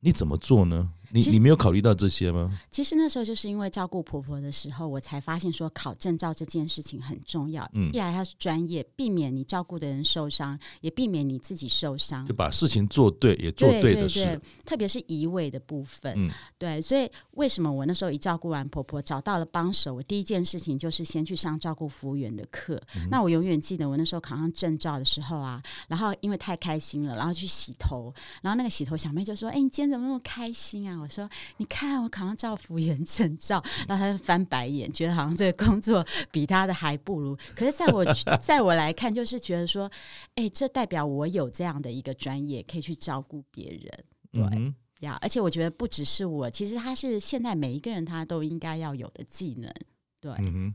[0.00, 0.92] 你怎么做呢？
[1.10, 2.58] 你你没有考虑到这些吗？
[2.70, 7.68] 其实那时候就是因为照顾婆婆的时候，我才发现说考证照这件事情很重要。
[7.74, 12.26] 嗯，一来它是专业，避免你照顾的人受伤，也避免你自己受伤。
[12.26, 14.20] 就把事情做对，也做对的事。
[14.20, 16.12] 对对对，特别是移位的部分。
[16.16, 16.80] 嗯，对。
[16.80, 22.80] 所以为什么我那时候一照顾完婆婆，找到了帮手，我第一件事情就是先去上照顾服务员的课。
[22.96, 31.28] 嗯、那我永远记得我那时候考上证照的时候啊，然后因为太开心了，然后去洗头，然后那个洗头小妹就说：“哎，你今天怎么那么开心啊？”看我说
[31.58, 37.36] ：“你看我考上照服员证照。”然后他就翻白眼，觉得好像这个工作比他的还不如。
[37.54, 38.04] 可是在我
[38.42, 39.90] 在我来看，就是觉得说
[40.36, 49.72] ：“哎，这代表我有这样的一个专业，可以去照顾别人。”对呀，嗯哼，而且我觉得不只是我，其实他是现在每一个人他都应该要有的技能。
[50.20, 50.74] 对，嗯哼，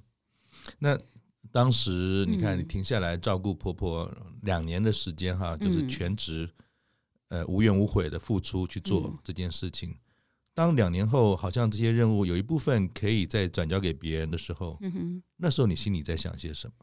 [0.80, 0.98] 那。
[1.52, 4.10] 当时你看，你停下来照顾婆婆
[4.44, 6.50] 两年的时间，哈，就是全职，
[7.28, 9.94] 呃，无怨无悔的付出去做这件事情。
[10.54, 14.78] 当两年后，好像这些任务有一部分可以再转交给别人的时候，
[15.38, 16.74] 那时候你心里在想些什么？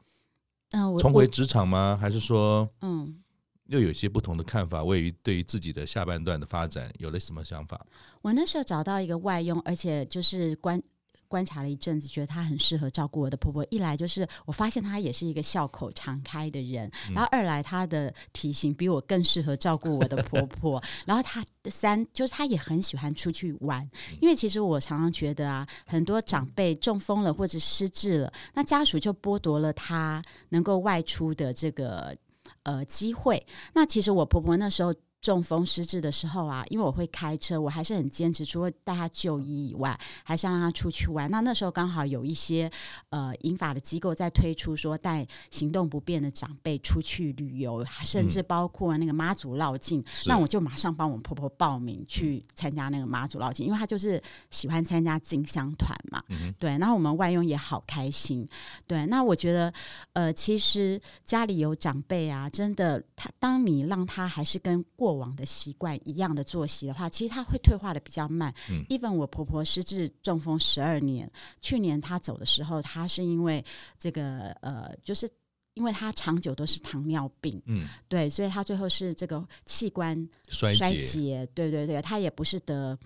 [0.70, 1.98] 嗯，重回职场吗？
[2.00, 3.22] 还是说，嗯，
[3.66, 4.82] 又有些不同的看法？
[4.84, 7.86] 位于对于自己的下半段的发展有了什么想法？
[8.22, 10.82] 我那时候找到一个外佣，而且就是关。
[11.28, 13.64] 观察了一阵子，觉得她很适合照顾我的婆婆。
[13.70, 20.82] 一来就是我发现她也是一个笑口常开的人，嗯、然后二来她的体型比我更适合照顾我的婆婆。
[21.06, 23.88] 然后她三就是她也很喜欢出去玩，
[24.20, 32.16] 因为其实我常常觉得啊，很多长辈中风了或者失智了，那家属就剥夺了她能够外出的这个
[32.62, 33.46] 呃机会。
[33.74, 34.94] 那其实我婆婆那时候。
[35.20, 41.28] 中风失智的时候啊，因为我会开车，我还是很坚持，除了带他就医以外，还是要让他出去玩。
[41.30, 42.70] 那那时候刚好有一些
[43.10, 50.00] 呃银法的机构在推出说带行动不便的长辈出去旅游，甚至包括那个妈祖绕境。
[50.00, 56.22] 嗯、那我就马上帮我婆婆报名去参加那个妈祖绕境，因为她就是喜欢参加进香团嘛。
[56.28, 58.48] 嗯、对，然后我们外佣也好开心。
[58.86, 59.72] 对，那我觉得
[60.12, 68.54] 呃，其实家里有长辈啊，真的，他当你让他还是跟过过往的习惯一样的作息的话，其实他会退化的比较慢。
[68.70, 71.30] 嗯，even 我婆婆失智中风十二年，
[71.62, 73.64] 去年她走的时候，她是因为
[73.98, 75.26] 这个呃，就是
[75.72, 80.14] 因为她长久都是糖尿病，嗯，对，所以她最后是这个器官
[80.50, 82.98] 衰竭，衰竭对对对，她也不是得。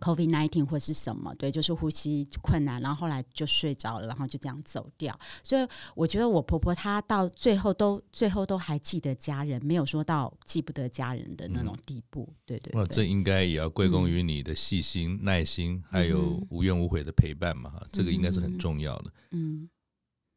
[0.00, 1.34] COVID nineteen 或是什么？
[1.34, 5.18] 对，就是呼吸困难，然后后来就睡着了，然后就这样走掉。
[5.42, 12.28] 所以我觉得我婆婆她到最后都最后都还记得家人，没有说到记不得家人的那种地步。
[12.30, 17.72] 嗯、对，对对，哇，这应该也要归功于你的细心、嗯、耐心，还有无怨无悔的陪伴嘛。
[17.90, 19.12] 这个应该是很重要的。
[19.32, 19.68] 嗯，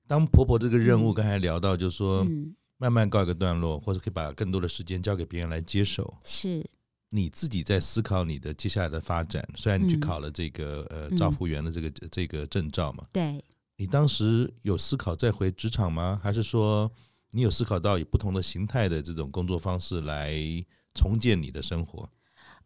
[0.08, 6.18] 当婆婆这个任务刚才聊到，就是说、嗯、慢慢告一个段落，或者可以把更多的时间交给别人来接手。
[6.24, 6.66] 是。
[7.14, 13.44] 你自己在思考你的接下来的发展，虽然你去考了这个、嗯、呃照服员的这个、嗯、这个证照嘛，对，
[13.76, 16.20] 你当时有思考再回职场吗？
[16.24, 16.90] 还是说
[17.32, 20.34] 你有思考到以不同的形态的这种工作方式来
[20.94, 22.10] 重建你的生活？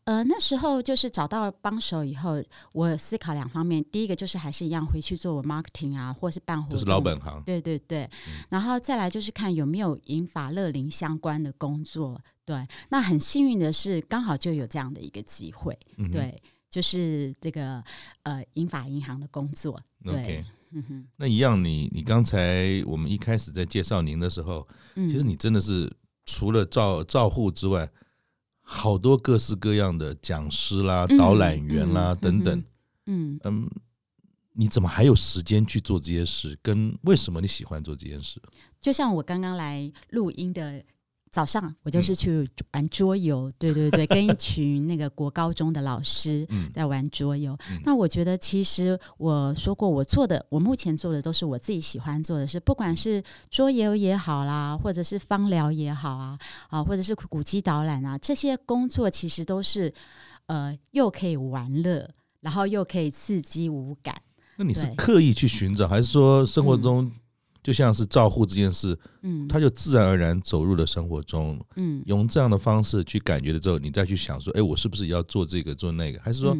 [0.05, 2.41] 呃，那时候就是找到帮手以后，
[2.73, 3.83] 我思考两方面。
[3.85, 7.41] 第一个就是还是一样回去做我 marketing 啊，或是办活动，就是老本行。
[7.43, 12.21] 对对对，嗯、然后再来就是看有没有银发乐林相关的工作。
[12.45, 15.75] 对，那很幸运的是，刚好就有这样的一个机会。
[15.97, 16.39] 嗯、对，
[16.69, 17.83] 就是这个
[18.21, 19.81] 呃银法银行的工作。
[20.03, 20.45] 对，Okay.
[20.73, 25.91] 嗯哼，那一样你，你你刚才我们一开始在介绍您的时候，嗯、其实你真的是
[26.25, 27.89] 除了照照护之外。
[28.67, 32.63] 好多各式各样的讲师啦、导览员啦、嗯、等等，
[33.05, 33.69] 嗯嗯，
[34.53, 36.57] 你怎么还有时间去做这些事？
[36.63, 38.41] 跟为什么你喜欢做这件事？
[38.81, 40.83] 就像我刚刚来录音的。
[41.35, 47.51] 早上我就是去玩桌游， 嗯、对对对，跟一群那个国高中的老师在玩桌游。
[47.69, 53.21] 嗯、那我觉得，其实我说过，我做的，我目前做的都是我自己喜欢做的事，不管是
[53.51, 59.93] 桌游也好啦，或者是芳疗也好啊，啊，或者是古籍导览啊，这些工作其实都是
[60.45, 64.15] 呃，又可以玩乐，然后又可以刺激五感。
[64.55, 67.11] 那你是刻意去寻找，还是说生活中、嗯？
[67.65, 76.19] 就像是照护这件事，嗯，他就自然而然走入了生活中，嗯，用这样的方式去感觉了之后，你再去想说，哎，我是不是要做这个做那个？
[76.21, 76.55] 还是说，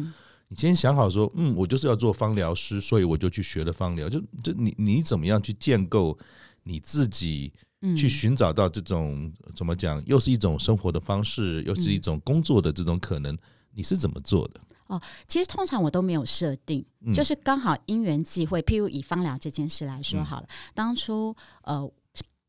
[0.48, 4.08] 你先想好说，嗯，我就是要做芳疗师，所以我就去学了芳疗。
[4.08, 6.18] 就就你你怎么样去建构
[6.64, 7.52] 你自己，
[7.96, 13.38] 去寻找到这种怎么讲，又是一种生活的方式，又是一种工作的这种可能，
[13.72, 14.60] 你是怎么做的？
[14.86, 18.62] 哦，其实通常我都没有设定，嗯、就是刚好因缘际会。
[18.62, 21.90] 譬如以芳疗这件事来说好了，嗯、当初呃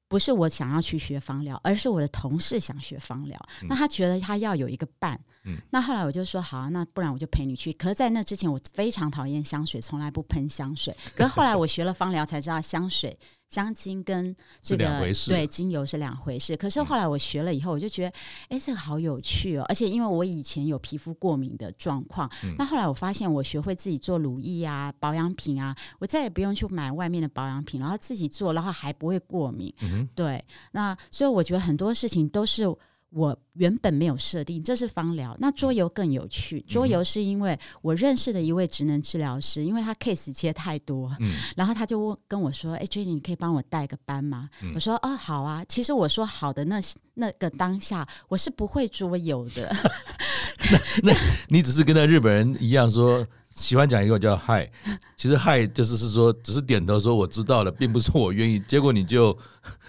[0.07, 7.73] 不是我想要去学芳疗，而是我的同事想学芳疗，嗯、那他觉得他要有一个伴，嗯、那后来我就说好啊，那不然我就陪你去。
[7.73, 10.95] 可是，在那之前我非常讨厌香水，从来不喷香水。
[11.13, 13.17] 可是后来我学了芳疗，才知道香水。
[13.49, 18.09] 香精跟这个对精油是两回事，可是后来我学了以后，我就觉得，
[18.49, 19.63] 哎、嗯，这个好有趣哦！
[19.69, 29.73] 而且因为我以前有皮肤过敏的状况，嗯、那后来我发现我学会自己做乳液啊、保养品啊，我再也不用去买外面的保养品，然后自己做，然后还不会过敏。
[29.81, 32.63] 嗯、对，那所以我觉得很多事情都是
[33.09, 35.35] 我原本没有设定，这是芳疗。
[35.39, 46.81] 那桌游更有趣，桌游是因为我认识的一位职能治疗师，因为他 case 接太多，嗯、然后他就问跟我说：“哎，Jenny，你可以帮我带个班吗？”嗯、我说：“哦，好啊。”其实我说好的那
[47.13, 49.75] 那个当下，我是不会桌游的。
[51.03, 51.13] 那那
[51.47, 53.25] 你只是跟那日本人一样说。
[53.55, 54.71] 喜欢讲一个叫“嗨”，
[55.17, 58.59] 其实“嗨”就是是说，只是点头说我知道了，并不是我愿意。
[58.67, 59.35] 结果你就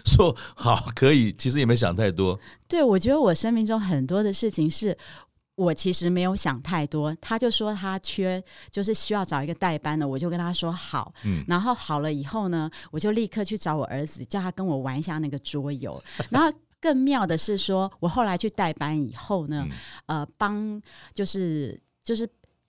[0.08, 2.40] 说好可以，其实也没想太多。
[2.66, 4.96] 对，我觉得我生命中很多的事情是
[5.54, 7.14] 我其实没有想太多。
[7.20, 11.12] 他就说他缺，就是需要找一个代班的，我就跟他说好。
[11.24, 16.02] 嗯，然后好了以后呢，我就立刻去找我儿子，叫他跟我玩一下那个桌游。
[16.30, 19.66] 然后更妙的是说，我后来去代班以后呢，
[20.06, 22.28] 嗯、呃，帮就是就是。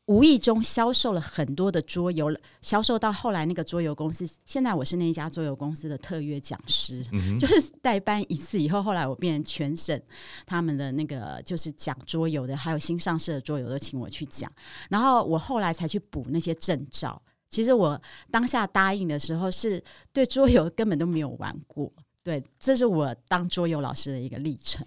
[0.10, 4.28] 无意中销售了很多的桌游，销售到后来那个桌游公司。
[4.44, 10.02] 现在我是那一家桌游公司的特约讲师，嗯、就是代班一次以后，后来我变成全省
[10.48, 14.52] 他们的那个就是讲桌游的，还有新上市的桌游都请我去讲。
[14.90, 17.22] 然后我后来才去补那些证照。
[17.48, 21.94] 其实我当下答应的时候，是对桌游根本都没有玩过。
[22.24, 24.84] 对，这是我当桌游老师的一个历程。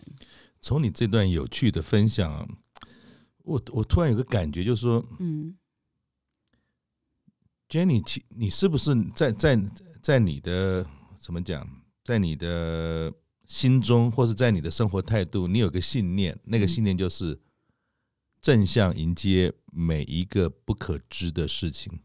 [0.60, 2.44] 从你这段有趣的分享。
[3.44, 5.56] 我我突然有个感觉，就是说，嗯
[7.68, 8.02] ，Jenny，
[8.36, 9.60] 你是不是在在
[10.00, 10.86] 在你的
[11.18, 11.68] 怎么讲，
[12.04, 13.12] 在你的
[13.46, 17.40] 心中，或是在你的生活态度，你有个信念，那个信念就是
[18.40, 22.00] 正向迎接每一个不可知的事情，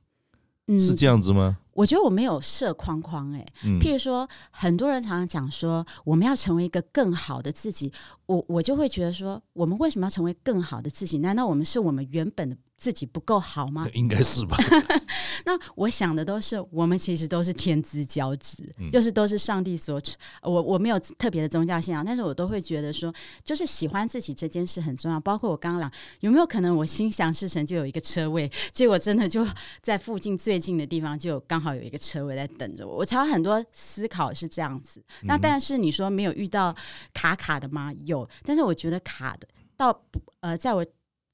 [0.67, 1.60] 嗯，是这样子吗？
[1.77, 3.45] 我觉得我没有设框框，欸，哎，
[3.79, 7.93] 譬如说，很多人常常讲说，我们要成为一个更好的自己，
[8.25, 11.19] 我我就会觉得说，我们为什么要成为更好的自己？
[11.19, 12.57] 难道我们是我们原本的？
[12.77, 13.87] 自己不够好吗？
[13.93, 14.55] 应该是吧。
[15.45, 19.99] 那我想的都是，我们其实都是天之骄子，嗯、就是都是上帝所。
[20.43, 23.13] 我我没有特别的宗教信仰，但是我都会觉得说，
[23.43, 25.19] 就是喜欢自己这件事很重要。
[25.19, 29.45] 包括我刚刚讲，有没有可能我心想事成就有一个车位，结果真的就
[29.81, 32.97] 在附近最近的地方就刚好有一个车位在等着我。
[32.97, 35.03] 我常很多思考是这样子。
[35.23, 36.75] 那但是你说没有遇到
[37.13, 37.91] 卡卡的吗？
[38.05, 40.85] 有，但是我觉得卡的到不呃，在我。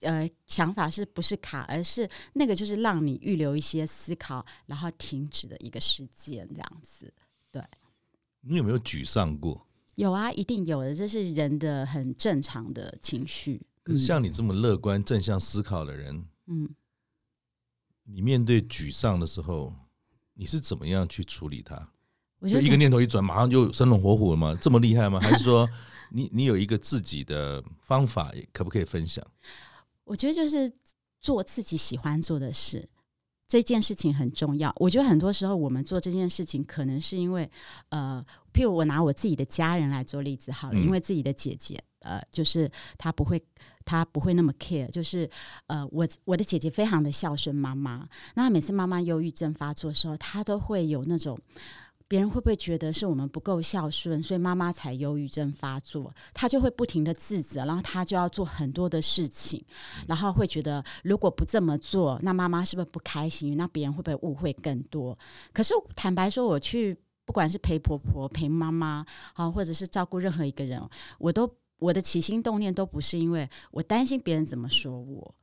[0.04, 7.14] 呃，想法是不是卡，而是那个就是让你预留一些思考，然后停止的一个时间，这样子。
[7.52, 7.62] 对，
[8.42, 9.68] 你有没有沮丧过？
[9.96, 13.66] 有啊，一定有的，这是人的很正常的情绪。
[13.98, 16.70] 像你这么乐观、正向思考的人，嗯，
[18.06, 19.74] 你面对沮丧的时候，
[20.34, 21.90] 你是怎么样去处理它？
[22.40, 24.58] 我就一个念头一转，马上就生龙活虎了吗？
[24.60, 25.20] 这么厉害吗？
[25.20, 25.70] 还是说
[26.10, 29.26] 你你有一个自己的方法，可不可以分享？
[30.06, 30.72] 我觉得就是
[31.22, 32.88] 做自己喜欢做的事，
[33.48, 34.74] 这件事情很重要。
[34.78, 37.50] 我觉得很多时候我们做这件事情，可能是因为
[37.90, 43.42] 呃，譬如我拿我自己的家人来做例子好了，因为自己的姐姐呃，就是她不会，
[43.86, 45.30] 她不会那么 care，就是
[45.68, 51.40] 呃，我我的姐姐非常的孝顺妈妈，那每次妈妈忧郁症发作的时候，她都会有那种。
[52.14, 56.14] 别人会不会觉得是我们不够孝顺，所以妈妈才忧郁症发作？
[56.32, 59.66] 他就会不停的自责，然后他就要做很多的事情，
[60.08, 63.58] 然后会觉得如果不这么做，那妈妈是不是不开心？
[63.58, 65.18] 那别人会不会误会更多？
[65.52, 66.96] 可是坦白说，我去
[67.26, 70.80] 不管是陪婆婆、陪妈妈，好，或者是照顾任何一个人，
[71.18, 75.34] 我都我的起心动念都不是因为我担心别人怎么说我。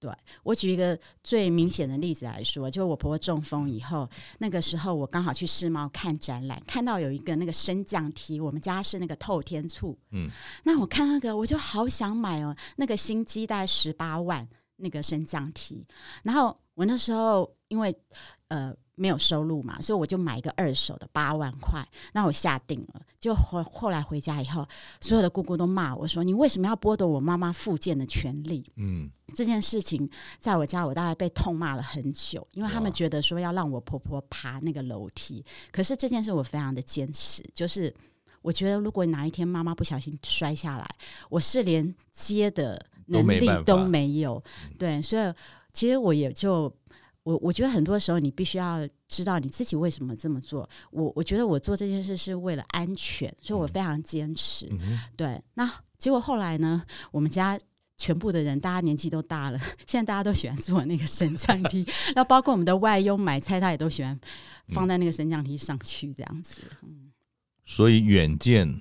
[0.00, 4.08] 对，我举一个最明显的例子来说，就我婆婆中风以后，
[4.38, 10.30] 那个时候我刚好去世贸看展览，看到有一个那个升降梯，我们家是那个透天厝，嗯，
[10.62, 15.84] 那我看那个我就好想买哦，那个新机大概十八万那个升降梯，
[16.22, 17.96] 然后我那时候因为
[18.48, 18.74] 呃。
[18.98, 23.00] 没有收入嘛，所以我就买一个二手的八万块，那我下定了。
[23.20, 24.66] 就后后来回家以后，
[25.00, 30.08] 所有的姑姑都骂我说：“你为什么要剥夺我妈妈复健的权利？”嗯，这件事情
[30.38, 35.44] 在我家我大概被痛骂了很久，因为他们觉得说要让我婆婆爬那个楼梯。
[35.72, 37.92] 可是这件事我非常的坚持，就是
[38.42, 40.88] 我觉得如果哪一天妈妈不小心摔下来，
[41.28, 44.42] 我是连接的能力都没有。
[44.78, 45.32] 对，所以
[45.72, 46.72] 其实我也就。
[47.28, 50.66] 我我觉得很多时候你必须要知道你自己为什么这么做。
[50.90, 54.66] 我我觉得我做这件事是为了安全，所以我非常坚持。
[54.70, 56.82] 嗯、对，那结果后来呢？
[57.10, 57.60] 我们家
[57.98, 61.86] 全部的人，大家年纪都大了，现在大家都喜欢坐那个升降梯。
[62.16, 64.18] 那包括我们的外佣买菜，他也都喜欢
[64.68, 66.62] 放在那个升降梯上去这样子。
[66.82, 67.12] 嗯，
[67.66, 68.80] 所以远见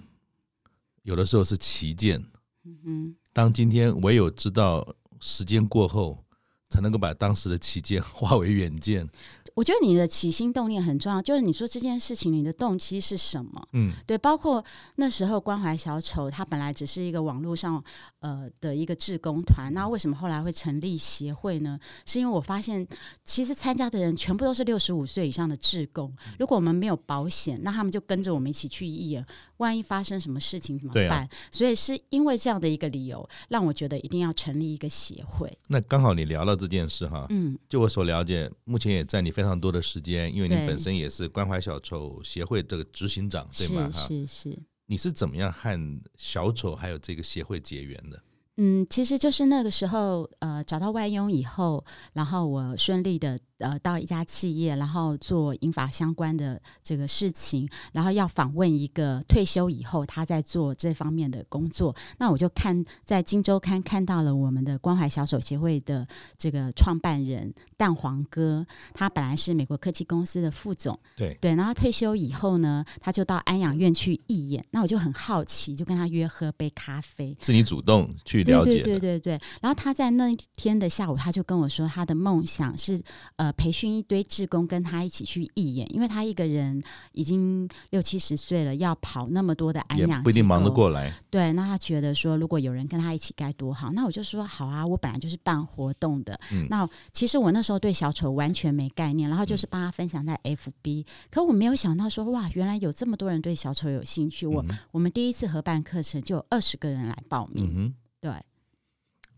[1.03, 2.23] 有的时候是奇见。
[2.63, 4.87] 嗯哼，当今天唯有知道
[5.19, 6.23] 时间过后。
[6.69, 9.07] 才能够把当时的旗舰化为远见。
[9.55, 13.67] 我觉得你的起心动念很重要，就是你说这件事情你的动机是什么？
[13.73, 14.63] 嗯，对，包括
[14.97, 17.83] 那时候关怀小丑，他本来只是一个网络上
[18.19, 21.79] 呃的一个志工团，那为什么后来会成立协会呢？
[22.05, 22.87] 是因为我发现
[23.23, 29.25] 其实参加的人全部都是六十五岁以上的志工，如果我们没有保险，那他们就跟着我们一起去义演，
[29.57, 31.09] 万一发生什么事情怎么办？
[31.09, 35.51] 啊、所以是因为这样的一个理由，让我觉得一定要成立一个协会。
[35.67, 43.91] 那刚好你聊到这件事哈，嗯，就我所了解，目前也占你非常多的时间，因为你本身也是关怀小丑协会这个执行长，对，对吗？
[43.91, 44.59] 是是是。
[44.85, 48.21] 你是怎么样和小丑还有这个协会结缘的？
[48.57, 51.83] 嗯，其实就是那个时候，呃，找到外佣以后，
[52.13, 53.39] 然后我顺利的。
[53.59, 61.95] 呃，到一家企业，然后做银法相关的这个事情，然后要访问一个退休以后他在做这方面的工作。
[62.19, 74.63] 那我就看在《金周刊》看到了我们的关怀小手协会的这个创办人蛋黄哥，他本来是美国科技公司的副总，对对，然后退休以后呢，他就到安养院去义演。
[74.69, 78.83] 那我就很好奇，就跟他约喝杯咖啡，是你主动去了解的？
[78.83, 79.41] 对对对对对。
[79.61, 83.01] 然后他在那天的下午，他就跟我说，他的梦想是
[83.37, 83.46] 呃。
[83.53, 86.81] 培训一堆志工跟他一起去义演，因为他一个人
[87.11, 91.13] 已经六七十岁了，要跑那么多的安养，也不一定忙得过来。
[91.29, 93.91] 对，那他觉得说，如果有人跟他一起该多好。
[93.91, 96.39] 那我就说好啊，我本来就是办活动的。
[96.51, 104.45] 嗯、那其实我那时候对小丑完全没概念，然后就是帮他分享在 FB，、嗯、可我没有想到说，哇，原来有这么多人对小丑有兴趣。
[104.45, 107.71] 我、嗯、我们第一次合办课程就有二十个人来报名。
[107.75, 108.31] 嗯、对。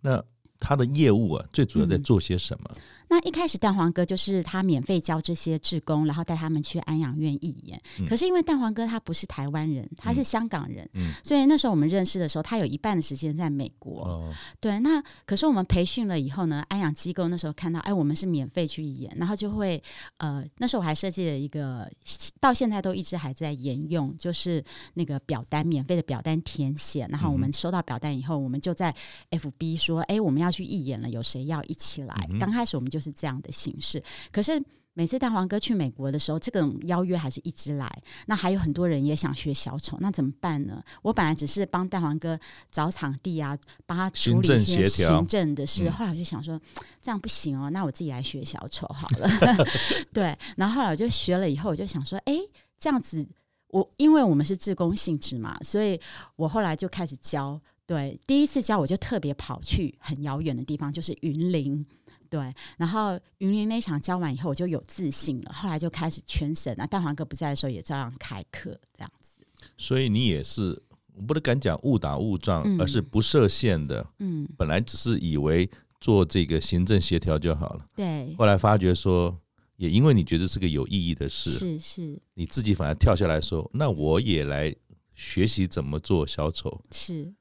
[0.01, 0.23] 那
[0.59, 2.69] 他的业务啊，最主要在做些什么？
[2.75, 7.81] 嗯那一开始蛋黄哥就是他免费教这些志工，然后带他们去安养院义演。
[7.99, 14.03] 嗯、可是因为蛋黄哥他不是台湾人，他是香港人，嗯、所以那时候我们认识的时候，他有一半的时间在美国。
[14.03, 19.81] 哦、对，那可是我们培训了以后呢，安养机构那时候看到，哎，我们是免费去义演，然后就会
[20.17, 21.91] 呃，那时候我还设计了一个，
[22.39, 28.95] 到现在都一直还在沿用，就是那个表单，免费的表单填写，然后我们收到表单以后，我们就在
[29.31, 32.13] FB 说，哎，我们要去义演了，有谁要一起来？
[32.29, 32.98] 嗯、刚开始我们就。
[32.99, 34.61] 就是这样的形式，可是
[34.93, 37.89] 每次蛋黄哥去美国的时候，这个邀约还是一直来。
[38.25, 40.83] 那还有很多人也想学小丑，那怎么办呢？
[41.01, 42.37] 我本来只是帮蛋黄哥
[42.69, 45.89] 找场地啊，帮他处理一些行政的事。
[45.89, 46.59] 后来我就想说，
[47.01, 49.29] 这样不行哦，那我自己来学小丑好了。
[50.11, 52.35] 对，然后后来我就学了以后，我就想说，哎，
[52.77, 53.25] 这样子，
[53.69, 55.97] 我因为我们是自工性质嘛，所以
[56.35, 57.61] 我后来就开始教。
[57.85, 61.83] 对，第一次教我就特别跑去很遥远的地方，就是云林。
[62.29, 65.51] 对，然后云林那场教完以后，我就有自信了。
[65.51, 69.43] 后来就开始全省啊，蛋黄哥不在的时候也照样开课这样子。
[69.77, 70.79] 所以你也是，
[71.15, 74.05] 我不能敢讲误打误撞，嗯、而是不设限的。
[74.19, 75.67] 嗯，本来只是以为
[75.99, 77.85] 做这个行政协调就好了。
[77.95, 78.35] 对。
[78.37, 79.35] 后来发觉说，
[79.77, 84.75] 也因为你觉得是个有意义的事，是是，你自己反而跳下来说，那我也来
[85.15, 87.33] 学习怎么做小丑，是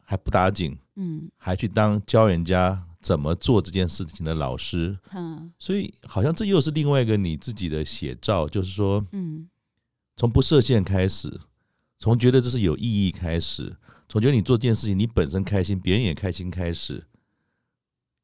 [0.00, 2.84] 还不打紧，嗯，还去当教人家。
[3.02, 9.48] 怎么做这件事情的老师，嗯，所以好像这又是另外一个你自己的写照，就是说，嗯，
[10.16, 11.40] 从不设限开始，
[11.98, 13.76] 从觉得这是有意义开始，
[14.08, 17.04] 从觉得你做这件事情你本身开心，别人也开心开始，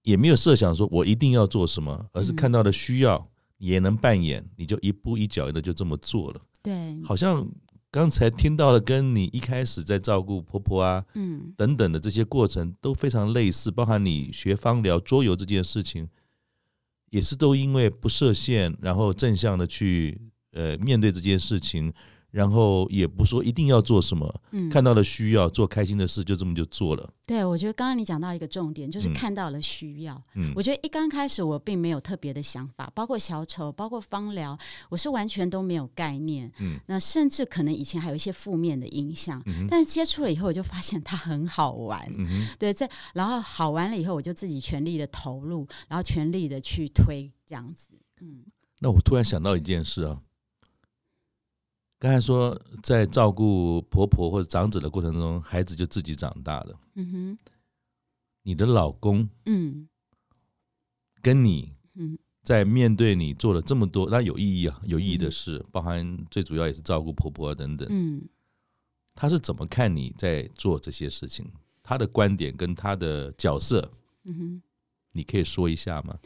[0.05, 7.47] 也没有设想说我一定要做什么，而是看到的需要也能扮演，你就一步一脚印的就这么做了，对，好像。
[7.91, 16.09] 刚才听到的，跟你一开始在照顾婆婆啊，嗯，等等的这些过程都非常类似，包含你学芳疗桌游这件事情，
[17.11, 20.21] 也是都因为不设限，然后正向的去
[20.53, 21.93] 呃面对这件事情。
[22.31, 27.11] 然后也不说一定要做什么，嗯，看到了需要做开心的事，就这么就做了。
[27.27, 30.23] 对，我觉得刚刚你讲到一个重点，就是看到了需要。
[30.35, 34.59] 嗯，我觉得一刚开始我并没有特别的想法，包括小丑，包括芳疗，
[34.91, 36.51] 我是完全都没有概念。
[36.61, 42.07] 嗯，那甚至可能以前还有一些负面的影响，嗯，但是接触了以后，我就发现它很好玩。
[42.17, 47.89] 嗯，对，在然后好玩了以后，我就自己全力的投入，然后全力的去推这样子。
[48.21, 48.45] 嗯，
[48.81, 50.21] 那我突然想到一件事啊。
[51.99, 56.81] 刚才说，在照顾婆婆或者长者的过程中，孩子就自己长大了。
[56.95, 57.39] 嗯哼，
[58.43, 59.89] 你的老公，嗯，
[61.21, 61.73] 跟你，
[62.45, 67.89] 在面对你做了这么多，那有意义啊，有意义的事，包含最主要也是照顾婆婆等等。
[67.91, 68.29] 嗯，
[69.17, 71.51] 他是怎么看你在做这些事情？
[71.83, 73.91] 他的观点跟他的角色，
[74.23, 74.63] 嗯哼，
[75.13, 76.17] 你可以说一下吗？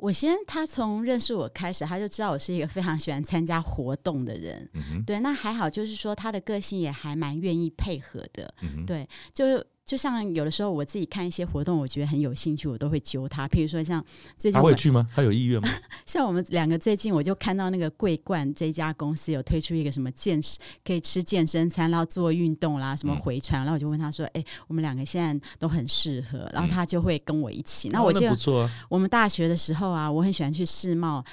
[0.00, 4.68] 我先，他从认识我开始，他就知道我是一个非常喜欢参加活动的人。
[4.72, 8.52] 嗯、对，那还好，就是说他的个性也还蛮愿意配合的。
[8.62, 13.48] 嗯、对，就就像有的时候我自己看一些活动，我觉得很有兴趣，我都会揪他。
[13.48, 14.04] 譬如说像
[14.38, 15.08] 最近他会去吗？
[15.12, 15.68] 他有意愿吗？
[16.06, 20.40] 像我们两个最近，我就看到那个桂冠这家公司有推出一个什么健
[20.84, 27.88] 可以吃健身餐，然后做运动啦，什么回传，嗯、然后我就问他说：“哎、欸，我们两个现在都很适合。”然后他就会跟我一起。
[27.88, 31.24] 嗯、那我记得、哦啊、我们大学的时候啊，我很喜欢去世贸。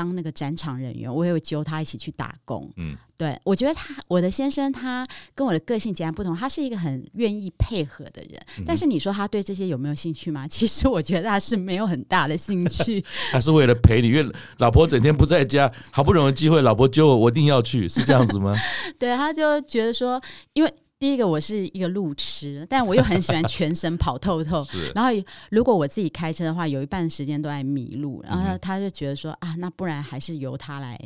[0.00, 2.66] 当那个展场人员，我也会揪他一起去打工。
[2.78, 6.34] 嗯，对，我觉得他，我的先生，他跟我的个性截然不同。
[6.34, 10.48] 他是一个很愿意配合的人，嗯、但是你说他对这些有没有兴趣吗？
[10.48, 13.04] 其实我觉得他是没有很大的兴趣。
[13.30, 18.56] 他是为了陪你，因为老婆整天不在家，好不容易机会，老婆揪我，我一定要去，是这样子吗？
[18.98, 20.18] 对，他就觉得说，
[20.54, 20.74] 因为。
[21.00, 24.62] 第一个，我是一个路痴，但我又很喜欢全身跑透透。
[24.94, 25.10] 然后，
[25.50, 28.22] 如果我自己开车的话，有一半时间都在迷路。
[28.22, 31.00] 然后他就觉得说啊，那不然还是由他来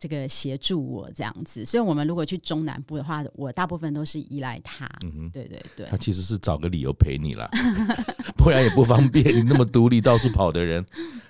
[0.00, 1.64] 这个协助我这样子。
[1.64, 4.84] 所以，我们如果去中南部的话，我大部分都是依赖他。
[5.04, 5.86] 嗯哼，对对对。
[5.88, 7.48] 他其实是找个理由陪你啦，
[8.36, 9.32] 不然也不方便。
[9.32, 10.84] 你那么独立到处跑的人，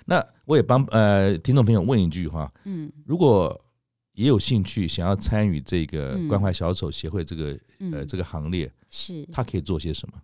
[0.05, 3.61] 那我也帮呃听众朋友问一句话：嗯，如果。
[4.17, 9.23] 也有兴趣想要参与这个关怀小丑协会这个、嗯、呃这个行列，是。
[9.31, 10.19] 他可以做些什么？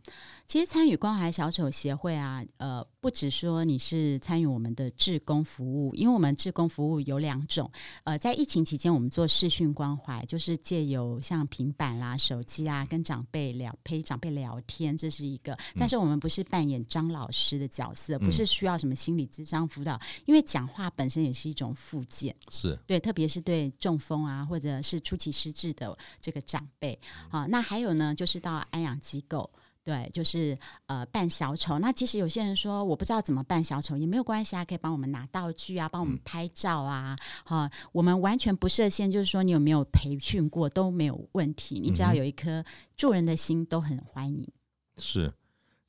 [0.45, 7.71] 其实参与关怀小丑协会啊，呃，不只说你是参与我们的志工服务，因为我们志工服务有两种，
[8.03, 15.57] 呃，在疫情期间我们做视讯关怀，就是借由像平板啦、手机啊，跟长辈聊，陪长辈聊天，这是一个。
[15.79, 26.99] 但是我们不是扮演张老师的角色，不是需要什么心理智商辅导，因为讲话本身也是一种附件，是对，特别是对中风啊或者是初期失智的这个长辈。
[27.29, 29.49] 好，那还有呢，就是到安养机构。
[29.83, 31.77] 对，就是呃扮小丑。
[31.77, 37.17] 那其实有些人说我不知道怎么扮小丑，也没有关系啊，可以帮我们拿道具啊，帮我们拍照啊。
[37.43, 42.63] 哈、嗯，我们完全不设限，就是说你有没有培训过都没有问题，你只要有一颗
[42.95, 44.47] 助人的心，都很欢迎。
[44.95, 45.29] 是，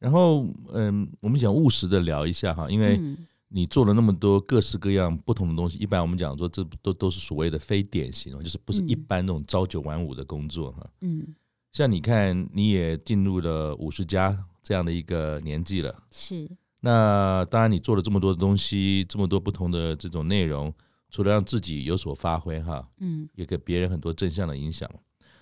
[0.01, 3.01] 然后嗯，我们想务实的聊一下哈，因为
[3.47, 10.84] 你做了那么多各式各样不同的东西，一般我们讲说这都都是所谓的非典型，就是不是一般那种朝九晚五的工作哈。
[11.01, 11.32] 嗯。
[11.75, 16.05] 像你看，你也进入了五十加这样的一个年纪了。
[16.12, 16.49] 是。
[16.79, 20.72] 那当然，你做了这么多的东西，这么多不同的这种内容，
[21.11, 24.89] 除了让自己有所发挥，哈，嗯，也给别人很多正向的影响。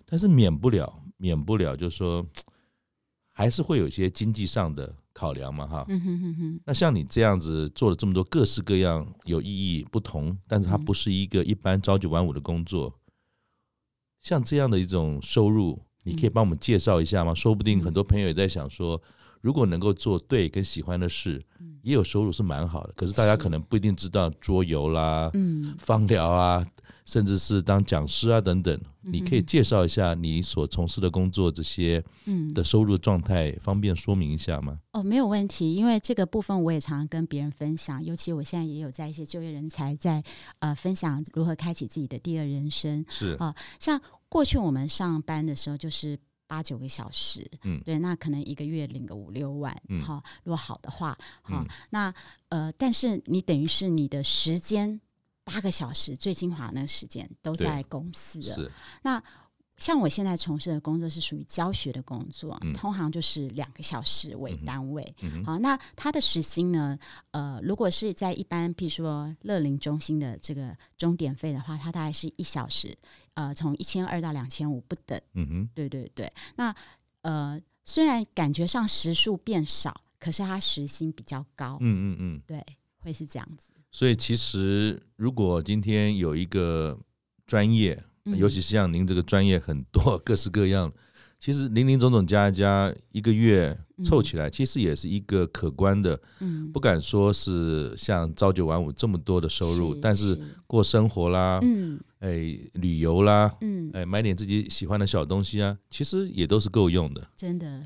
[0.07, 2.27] 但是免不了，免不了，就是说，
[3.31, 5.85] 还是会有一些经济上的考量嘛，哈。
[5.91, 6.61] 嗯哼哼哼。
[6.65, 12.99] 那像你这样子做了这么多各式各样有意义、不同，但是它不是一个一般朝九晚五的工作，
[14.23, 15.79] 像这样的一种收入。
[16.03, 17.35] 你可以帮我们介绍一下吗？
[17.35, 19.01] 说不定很多朋友也在想说，
[19.41, 21.43] 如果能够做对跟喜欢的事，
[21.83, 22.93] 也有收入是蛮好的。
[22.97, 26.65] 可是大家可能不一定知道桌游啦、嗯芳疗啊，
[27.05, 28.79] 甚至是当讲师啊等等。
[29.05, 32.03] 你可以介绍一下你所从事的工作这些
[32.55, 34.79] 的收入状态，方便说明一下吗？
[34.93, 40.23] 哦，没有问题，因为这个部分我也常常跟别人分享，尤其我现在也有在一些就业人才在
[40.61, 43.05] 呃分享如何开启自己的第二人生。
[43.09, 44.01] 是啊，像。
[44.33, 51.13] 过去我们上班的时候就是八九个小时，嗯，对，那可能一个月领个五六万，嗯，好，如果好的话，
[51.43, 52.15] 哈，嗯，那
[52.49, 54.99] 呃，但是你等于是你的时间
[55.45, 58.73] 八个小时最精华那个时间都在公司了，是，
[59.03, 59.23] 那。
[59.79, 65.03] 像我现在从事的工作是属于教学的工作，嗯、通常就是两个小时为单位。
[65.45, 66.97] 好，那他的时薪呢？
[67.33, 72.97] 呃，如果是在一般，譬如说乐龄中心的这个钟点费的话，它大概是一小时，
[73.35, 75.21] 呃，从一千二到两千五不等。
[75.35, 76.33] 嗯哼，对对对。
[76.57, 76.75] 那
[77.23, 81.79] 呃，虽然感觉上时数变少，可是他时薪比较高。
[81.81, 82.65] 嗯嗯嗯，对，
[82.99, 83.73] 会是这样子。
[83.91, 86.99] 所以其实，如果今天有一个
[87.47, 88.03] 专业。
[88.37, 90.93] 尤其是像您这个专业很多各式各样，
[91.41, 96.17] 其实林林总总加一加，一个月凑起来，其实也是一个可观的。
[96.39, 107.29] 嗯，不敢说是像朝九晚五这么多的收入，但是过生活啦，嗯，哎，旅游啦，嗯，哎，买点自己喜欢的小东西啊，其实也都是够用的。
[107.37, 107.79] 真的，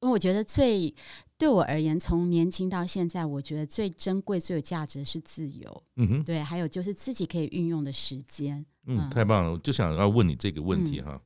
[0.00, 0.92] 因为我觉得最
[1.38, 5.82] 对我而言，从年轻到现在，我觉得最珍贵、最有价值的是自由。
[5.94, 8.66] 嗯哼，对，还有就是自己可以运用的时间。
[8.86, 9.52] 嗯，太棒了！
[9.52, 11.20] 我就想要问你这个问题哈，嗯、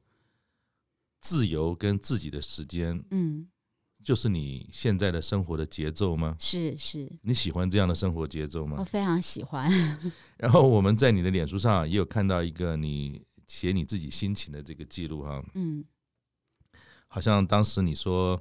[1.20, 3.48] 自由跟自己的时间，嗯，
[4.02, 6.36] 就是你现在的生活的节奏吗？
[6.38, 8.76] 是是，你喜欢这样的生活节奏吗？
[8.78, 9.70] 我非常喜欢。
[10.36, 15.84] 然后我们在你的脸书上也有看到一个你写你自己心情的这个记录哈，嗯，
[17.06, 18.40] 好像当时你说，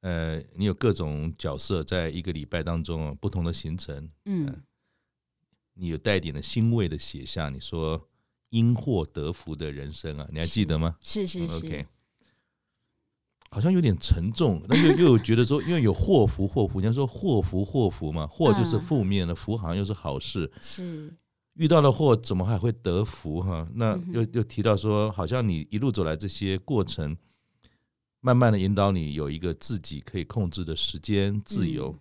[0.00, 4.62] 呃，你有各种角色在一个礼拜当中不同的行程，嗯、呃，
[5.74, 8.08] 你有带点的欣慰的写下，你说。
[8.50, 10.96] 因祸得福的人生啊，你还记得吗？
[11.02, 11.54] 是是是。
[11.54, 11.84] OK，
[13.50, 20.50] 好像有点沉重，那又又有觉得说，因为有祸福祸福，人家说祸福祸福嘛，祸就是负面的，福好像又是好事。
[20.60, 21.16] 是
[21.54, 23.66] 遇到了祸，怎么还会得福哈？
[23.74, 27.16] 那又又提到说，好像你一路走来这些过程，
[28.20, 31.96] 慢慢的引导你有一个自己可以控制的时间自由。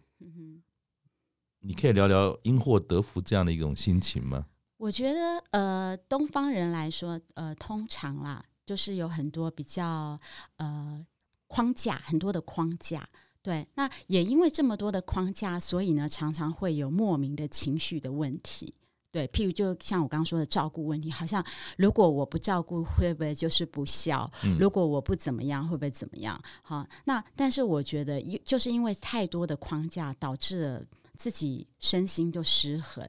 [1.61, 4.45] 你可以聊聊因祸得福这样的一种心情吗？
[4.77, 10.19] 我觉得，呃，东方人来说，呃，通常啦，就是有很多比较
[10.57, 11.03] 呃。
[11.47, 13.07] 框架很多的框架，
[13.41, 18.73] 对，那也因为这么多的框架，所以呢，常常会有莫名的情绪的问题，
[19.11, 21.43] 对，譬如就像我刚刚说的照顾问题，好像
[21.77, 24.29] 如果我不照顾，会不会就是不孝？
[24.43, 26.39] 嗯、如果我不怎么样，会不会怎么样？
[26.61, 30.83] 好，那但是我觉得，就是因为太多的框架，导致了
[31.17, 33.07] 自己身心都失衡。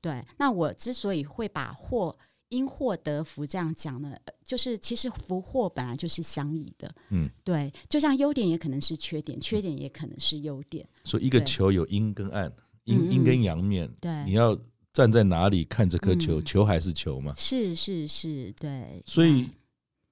[0.00, 2.16] 对，那我之所以会把祸。
[2.48, 10.88] 因祸得福，这样讲呢，就是其实福祸本来就是相宜的，嗯，对，就像优点也可能是缺点，缺点也可能是优点。
[11.04, 12.50] 所以一个球有阴跟暗，
[12.84, 14.58] 阴阴跟阳面，对，你要
[14.92, 17.34] 站在哪里看这颗球，球还是球嘛？
[17.36, 19.02] 是是是，对。
[19.04, 19.46] 所以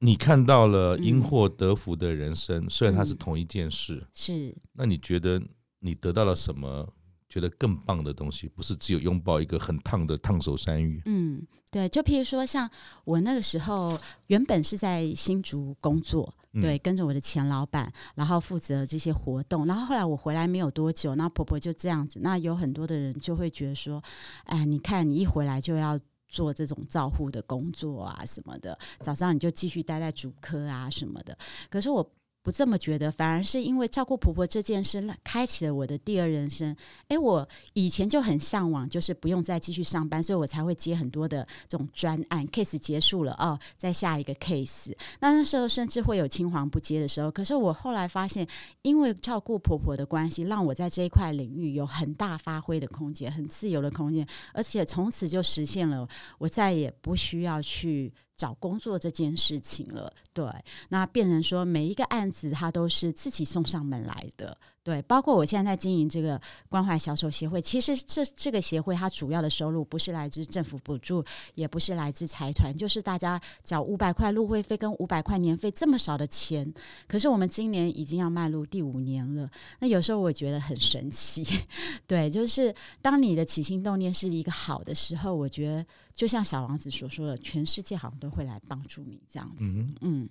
[0.01, 4.55] 你看到了因祸得福的人生，虽然它是同一件事，是。
[4.73, 5.43] 那你觉得
[5.79, 6.93] 你得到了什么？
[7.37, 11.03] 觉得更棒的东西，不是只有拥抱一个很烫的烫手山芋。
[11.05, 12.69] 嗯，对，就譬如说，像
[13.05, 16.33] 我那个时候原本是在新竹工作，
[16.63, 19.67] 对，跟着我的前老板，然后负责这些活动。
[19.67, 24.03] 然后后来我回来没有多久，那婆婆就这样子，那有很多的人就会觉得说，
[24.45, 31.37] 哎，你看你一回来就要做这种照护的工作啊什么的，早上你就继续待在主科啊什么的。
[31.69, 32.11] 可是我。
[32.47, 36.77] 不这么觉得，反而是因为照顾婆婆这件事，开启了我的第二人生。
[37.09, 42.47] 诶，我以前就很向往，就是不用再继续上班，所以我才会接很多的这种专案。
[42.47, 44.95] case 结束了哦，再下一个 case。
[45.19, 47.33] 那那时候甚至会有青黄不接的时候。
[47.33, 48.47] 可是我后来发现，
[48.83, 54.25] 因为照顾婆婆的关系，让我在这一块领域有很大发挥的空间，很自由的空间，
[54.55, 58.15] 而且从此就实现了我再也不需要去。
[58.37, 60.45] 找工作这件事情了，对，
[60.89, 64.57] 那变成说每一个案子他都是自己送上门来的。
[64.83, 71.25] 对，包括我现在在经营这个关怀小手协会，其实这这个协会它主要的收入不是来自政府补助，
[71.57, 76.73] 也不是来自财团，就是大家缴五百块入会费跟五百块年费这么少的钱。
[77.09, 81.45] 可是我们今年已经要迈入第五年了，那有时候我觉得很神奇。
[82.07, 82.73] 对，就是
[83.03, 85.85] 当你的起心动念是一个好的时候，我觉得
[86.15, 89.65] 就像小王子所说的，全世界好像都会来帮助你这样子。
[89.65, 90.29] 嗯，嗯，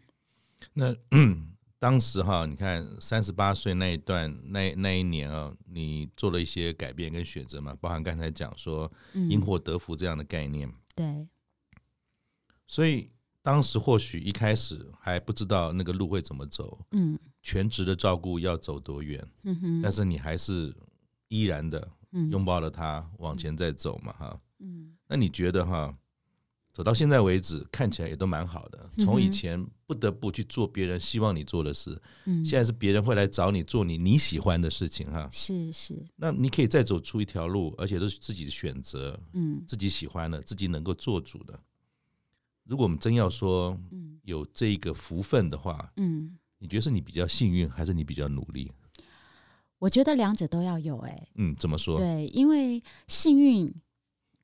[0.73, 1.51] 那嗯。
[1.77, 10.67] 当时哈，你看三十八岁那一段那那一年啊，你做了一些改变跟选择嘛，包含刚才讲说因祸得福这样的概念。
[10.67, 11.27] 嗯、对。
[12.65, 13.11] 所以
[13.43, 20.73] 当时或许一开始还不知道那个路会怎么走，嗯，全职的照顾要走多远，嗯哼，但是你还是
[21.27, 21.87] 依然的
[22.31, 25.95] 拥抱了他往前再走嘛，哈，嗯，那你觉得哈？
[26.75, 28.89] 走到现在为止，看起来也都蛮好的。
[28.97, 36.05] 从以前不得不去做别人希望你做的事，嗯，现在是别人会来找你做你你喜欢的事情，哈，是是。
[36.17, 41.57] 那你可以再走出一条路，而且都是自己的选择，嗯，自己喜欢的，自己能够做主的。
[42.65, 43.79] 如果我们真要说，
[44.23, 48.69] 有这个福分的话，嗯，你觉得是你比较幸运，还是你比较努力？
[49.79, 51.97] 我觉得两者都要有，哎，嗯，怎么说？
[51.97, 53.73] 对，因为幸运。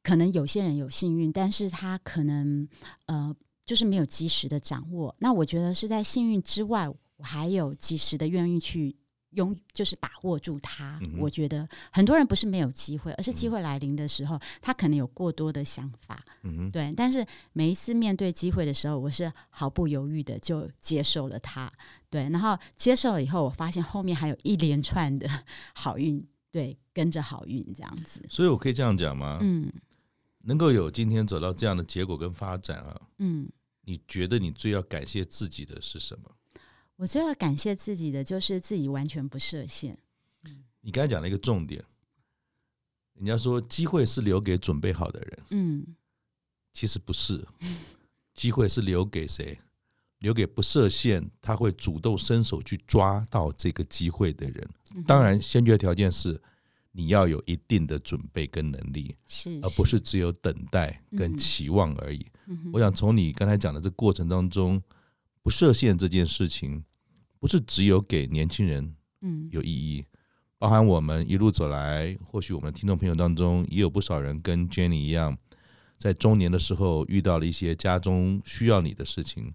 [0.04, 2.68] 可能有些人有幸运，但是他可能
[3.06, 3.36] 呃，
[3.66, 5.16] 就是没有及时的掌握。
[5.20, 8.96] 那我觉得是在幸运之外，我还有及时的愿意去
[9.32, 11.00] 拥，就是把握住它。
[11.02, 16.22] 嗯、我觉得很多人不是没有机会，而是机会来临的时候，他可能有过多的想法。
[16.44, 16.92] 嗯，对。
[16.98, 21.72] 但是每一次面对机会的时候，我是毫不犹豫的就接受了它。
[22.10, 25.30] 对，然后接受了以后，我发现后面还有一连串的
[25.76, 28.20] 好运，对，跟着好运这样子。
[28.30, 29.38] 所以我可以这样讲吗？
[29.42, 29.72] 嗯。
[30.44, 33.48] 能够有今天走到这样的结果跟发展啊，嗯，
[33.82, 36.32] 你觉得你最要感谢自己的是什么？
[36.96, 39.98] 我最要感谢自己的就是自己完全不设限。
[40.82, 41.84] 你刚才讲了一个重点，
[43.14, 45.96] 人家说机会是留给准备好的人，嗯，
[46.74, 47.48] 其实不是，
[48.34, 49.60] 机会是留给谁？
[50.20, 54.70] 留给不设限，他会主动伸手去抓到这个机会的人。
[55.06, 56.42] 当然，先决条件是。
[56.92, 62.26] 你要有一定的准备跟能力，是，而不是只有等待跟期望而已。
[62.48, 64.82] 嗯嗯、我想从你刚才讲的这过程当中，
[65.42, 66.84] 不设限这件事情，
[67.40, 68.96] 不是只有给年轻人
[69.52, 70.06] 有意义，
[70.58, 75.38] 包含我们一路走来，或许我们听众朋友当中也有不少人跟 Jenny 一样，
[75.98, 79.54] 在中年的时候遇到了一些家中需要你的事情，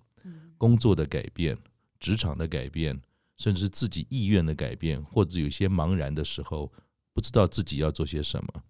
[0.56, 1.56] 工作的改变、
[2.00, 2.98] 职场的改变、
[3.36, 6.72] 甚至自己意愿的改变，或者有些茫然的时候，
[7.16, 8.62] 不知道自己要做些什么。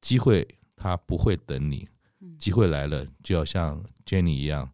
[0.00, 1.86] 机会它不会等你，
[2.38, 4.72] 机会来了就要像 Jenny 一样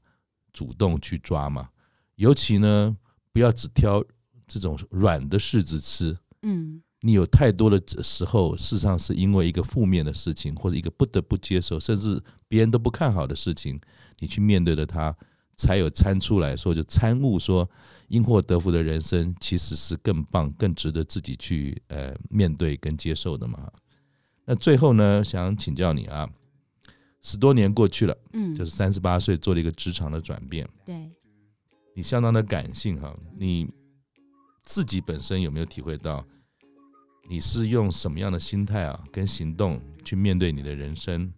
[0.52, 1.70] 主动去抓嘛。
[2.14, 2.96] 尤其呢，
[3.32, 4.04] 不要只挑
[4.46, 6.16] 这种软的柿子吃。
[6.42, 13.80] 嗯，你有太多的时候，事实上是因为一个负面的事情，或者一个不得不接受，甚至别人都不看好的事情，
[14.20, 15.16] 你去面对了它。
[15.56, 17.68] 才有参出来说，就参悟说，
[18.08, 23.70] 因祸得福的人生其实是更棒、更值得自己去呃面对跟接受的嘛。
[24.44, 26.28] 那最后呢，想请教你啊，
[27.22, 31.10] 十多年过去了，嗯，就是三十八岁做了一个职场的转变，对，
[31.94, 33.66] 你相当的感性哈，你
[34.62, 36.22] 自己本身有没有体会到，
[37.28, 41.32] 你是用什么样的心态啊跟行动去面对你的人生，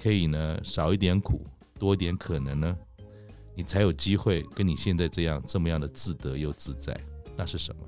[0.00, 1.44] 可以呢少一点苦，
[1.78, 2.78] 多一点可能呢？
[3.54, 6.98] 你才有机会跟你现在这样这么样的自得又自在，
[7.36, 7.82] 那是什么？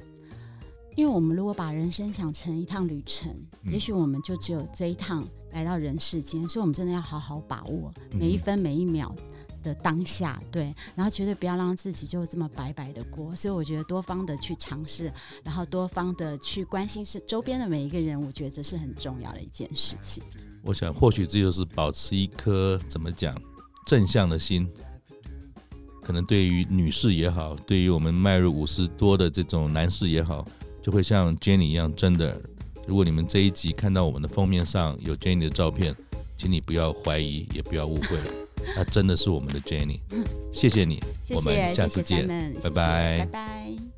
[0.97, 3.31] 因为我们如果把人生想成一趟旅程，
[3.65, 9.15] 嗯、也许我们就只有这一趟来到人世间，所以我们真的要好好把握每一分每一秒
[9.63, 13.37] 的当下，对，然后绝对不要让自己就这么白白的过。
[13.37, 15.13] 所以我觉得多方的去尝试，
[15.45, 20.23] 然后多方的去关心是周边的每一个人，我觉得这是很重要的一件事情。
[20.63, 23.39] 我想或许这就是保持一颗怎么讲
[23.87, 24.67] 正向的心。
[26.07, 30.47] 可能对于女士也好，对于我们迈入五十多的这种男士也好，
[30.81, 32.41] 就会像 Jenny 一样，真的。
[32.87, 35.97] 如果你们这一集看到我们的封面上有 Jenny 的照片，
[36.37, 38.17] 请你不要怀疑，也不要误会，
[38.77, 39.99] 那 真的是我们的 Jenny。
[40.53, 42.29] 谢谢你，谢谢，我们下次见，
[42.63, 43.19] 拜拜。
[43.19, 43.96] 拜拜。